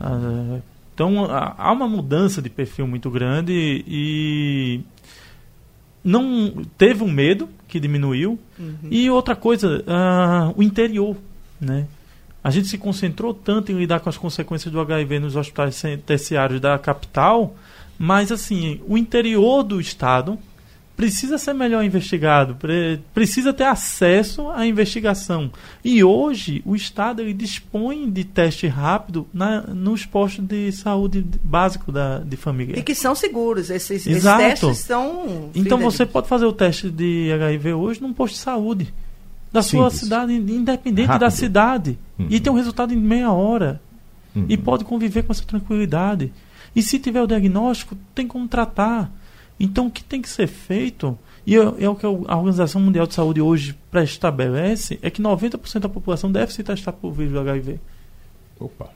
Ah, 0.00 0.58
então 0.94 1.24
há 1.30 1.72
uma 1.72 1.88
mudança 1.88 2.42
de 2.42 2.50
perfil 2.50 2.86
muito 2.86 3.10
grande 3.10 3.84
e 3.86 4.80
não 6.04 6.64
teve 6.76 7.02
um 7.02 7.10
medo 7.10 7.48
que 7.68 7.78
diminuiu. 7.80 8.38
E 8.90 9.10
outra 9.10 9.34
coisa 9.34 9.84
ah, 9.86 10.52
o 10.56 10.62
interior 10.62 11.16
né? 11.62 11.86
A 12.42 12.50
gente 12.50 12.66
se 12.66 12.76
concentrou 12.76 13.32
tanto 13.32 13.70
em 13.70 13.78
lidar 13.78 14.00
com 14.00 14.08
as 14.08 14.16
consequências 14.16 14.72
do 14.72 14.80
HIV 14.80 15.20
nos 15.20 15.36
hospitais 15.36 15.80
terciários 16.04 16.60
da 16.60 16.76
capital 16.76 17.54
mas 17.96 18.32
assim 18.32 18.80
o 18.88 18.98
interior 18.98 19.62
do 19.62 19.80
estado 19.80 20.36
precisa 20.96 21.38
ser 21.38 21.52
melhor 21.54 21.82
investigado, 21.84 22.54
pre- 22.56 23.00
precisa 23.14 23.52
ter 23.52 23.64
acesso 23.64 24.48
à 24.50 24.66
investigação. 24.66 25.50
E 25.84 26.04
hoje 26.04 26.62
o 26.64 26.76
Estado 26.76 27.22
ele 27.22 27.32
dispõe 27.32 28.10
de 28.10 28.24
teste 28.24 28.66
rápido 28.66 29.26
na, 29.32 29.62
nos 29.62 30.04
postos 30.04 30.44
de 30.44 30.70
saúde 30.72 31.24
básico 31.42 31.90
da, 31.90 32.18
de 32.18 32.36
família. 32.36 32.78
E 32.78 32.82
que 32.82 32.94
são 32.94 33.14
seguros. 33.14 33.70
Esses, 33.70 34.06
esses 34.06 34.22
testes 34.22 34.78
são. 34.78 35.50
Então 35.54 35.78
você 35.78 36.04
pode 36.06 36.28
fazer 36.28 36.44
o 36.44 36.52
teste 36.52 36.90
de 36.90 37.30
HIV 37.32 37.72
hoje 37.72 38.00
num 38.02 38.12
posto 38.12 38.34
de 38.34 38.40
saúde 38.40 38.94
da 39.50 39.60
sua 39.62 39.90
Simples. 39.90 40.00
cidade, 40.00 40.32
independente 40.34 41.06
Rápido. 41.08 41.20
da 41.20 41.30
cidade. 41.30 41.98
Uhum. 42.18 42.26
E 42.30 42.40
tem 42.40 42.52
um 42.52 42.56
resultado 42.56 42.94
em 42.94 42.96
meia 42.96 43.30
hora. 43.32 43.80
Uhum. 44.34 44.46
E 44.48 44.56
pode 44.56 44.84
conviver 44.84 45.22
com 45.24 45.32
essa 45.32 45.44
tranquilidade. 45.44 46.32
E 46.74 46.82
se 46.82 46.98
tiver 46.98 47.20
o 47.20 47.26
diagnóstico, 47.26 47.94
tem 48.14 48.26
como 48.26 48.48
tratar. 48.48 49.10
Então, 49.62 49.86
o 49.86 49.90
que 49.92 50.02
tem 50.02 50.20
que 50.20 50.28
ser 50.28 50.48
feito, 50.48 51.16
e 51.46 51.56
é, 51.56 51.60
é 51.60 51.88
o 51.88 51.94
que 51.94 52.04
a 52.04 52.08
Organização 52.08 52.80
Mundial 52.80 53.06
de 53.06 53.14
Saúde 53.14 53.40
hoje 53.40 53.78
pré-estabelece, 53.92 54.98
é 55.00 55.08
que 55.08 55.22
90% 55.22 55.78
da 55.78 55.88
população 55.88 56.32
deve 56.32 56.52
se 56.52 56.64
testar 56.64 56.90
por 56.90 57.12
vírus 57.12 57.32
do 57.32 57.38
HIV. 57.38 57.78
Opa, 58.58 58.90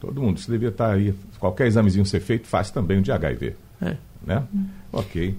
todo 0.00 0.22
mundo, 0.22 0.38
isso 0.38 0.50
devia 0.50 0.70
estar 0.70 0.92
aí, 0.92 1.14
qualquer 1.38 1.66
examezinho 1.66 2.06
ser 2.06 2.20
feito, 2.20 2.46
faz 2.46 2.70
também 2.70 2.98
o 2.98 3.02
de 3.02 3.12
HIV. 3.12 3.56
É. 3.82 3.96
né? 4.24 4.42
Ok. 4.90 5.36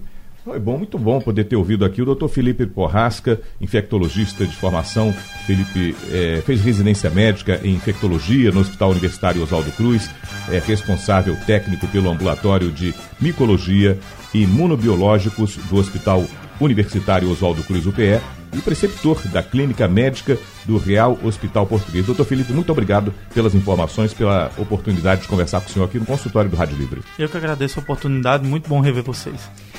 Foi 0.48 0.58
bom, 0.58 0.78
muito 0.78 0.98
bom 0.98 1.20
poder 1.20 1.44
ter 1.44 1.56
ouvido 1.56 1.84
aqui 1.84 2.00
o 2.00 2.06
doutor 2.06 2.26
Felipe 2.26 2.64
Porrasca, 2.64 3.38
infectologista 3.60 4.46
de 4.46 4.56
formação. 4.56 5.12
Felipe 5.46 5.94
eh, 6.10 6.42
fez 6.46 6.62
residência 6.62 7.10
médica 7.10 7.60
em 7.62 7.74
infectologia 7.74 8.50
no 8.50 8.60
Hospital 8.60 8.92
Universitário 8.92 9.42
Oswaldo 9.42 9.70
Cruz, 9.72 10.08
é 10.50 10.58
responsável 10.58 11.36
técnico 11.46 11.86
pelo 11.88 12.08
ambulatório 12.08 12.72
de 12.72 12.94
micologia 13.20 13.98
e 14.32 14.44
imunobiológicos 14.44 15.58
do 15.68 15.76
Hospital 15.76 16.24
Universitário 16.60 17.30
Oswaldo 17.30 17.62
Cruz 17.62 17.86
UPE 17.86 18.20
e 18.52 18.60
preceptor 18.60 19.20
da 19.28 19.42
Clínica 19.42 19.86
Médica 19.86 20.38
do 20.64 20.78
Real 20.78 21.18
Hospital 21.22 21.66
Português. 21.66 22.06
Doutor 22.06 22.24
Felipe, 22.24 22.52
muito 22.52 22.70
obrigado 22.72 23.12
pelas 23.34 23.54
informações, 23.54 24.14
pela 24.14 24.50
oportunidade 24.56 25.22
de 25.22 25.28
conversar 25.28 25.60
com 25.60 25.68
o 25.68 25.72
senhor 25.72 25.84
aqui 25.84 25.98
no 25.98 26.06
consultório 26.06 26.50
do 26.50 26.56
Rádio 26.56 26.76
Livre. 26.76 27.02
Eu 27.18 27.28
que 27.28 27.36
agradeço 27.36 27.78
a 27.78 27.82
oportunidade, 27.82 28.46
muito 28.46 28.68
bom 28.68 28.80
rever 28.80 29.02
vocês. 29.02 29.36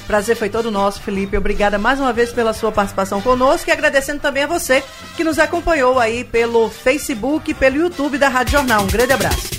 Prazer 0.08 0.36
foi 0.36 0.50
todo 0.50 0.72
nosso, 0.72 1.02
Felipe. 1.02 1.38
Obrigada 1.38 1.78
mais 1.78 2.00
uma 2.00 2.12
vez 2.12 2.32
pela 2.32 2.54
sua 2.54 2.72
participação 2.72 3.22
conosco 3.22 3.70
e 3.70 3.74
agradecendo 3.74 4.20
também 4.20 4.44
a 4.44 4.48
você 4.48 4.84
que 5.16 5.24
nos 5.24 5.38
acompanhou 5.38 6.00
aí 6.00 6.24
pelo 6.24 6.70
Facebook 6.70 7.52
e 7.52 7.54
pelo 7.54 7.78
YouTube 7.78 8.18
da 8.18 8.28
Rádio 8.28 8.54
Jornal. 8.54 8.84
Um 8.84 8.88
grande 8.88 9.14
abraço. 9.14 9.59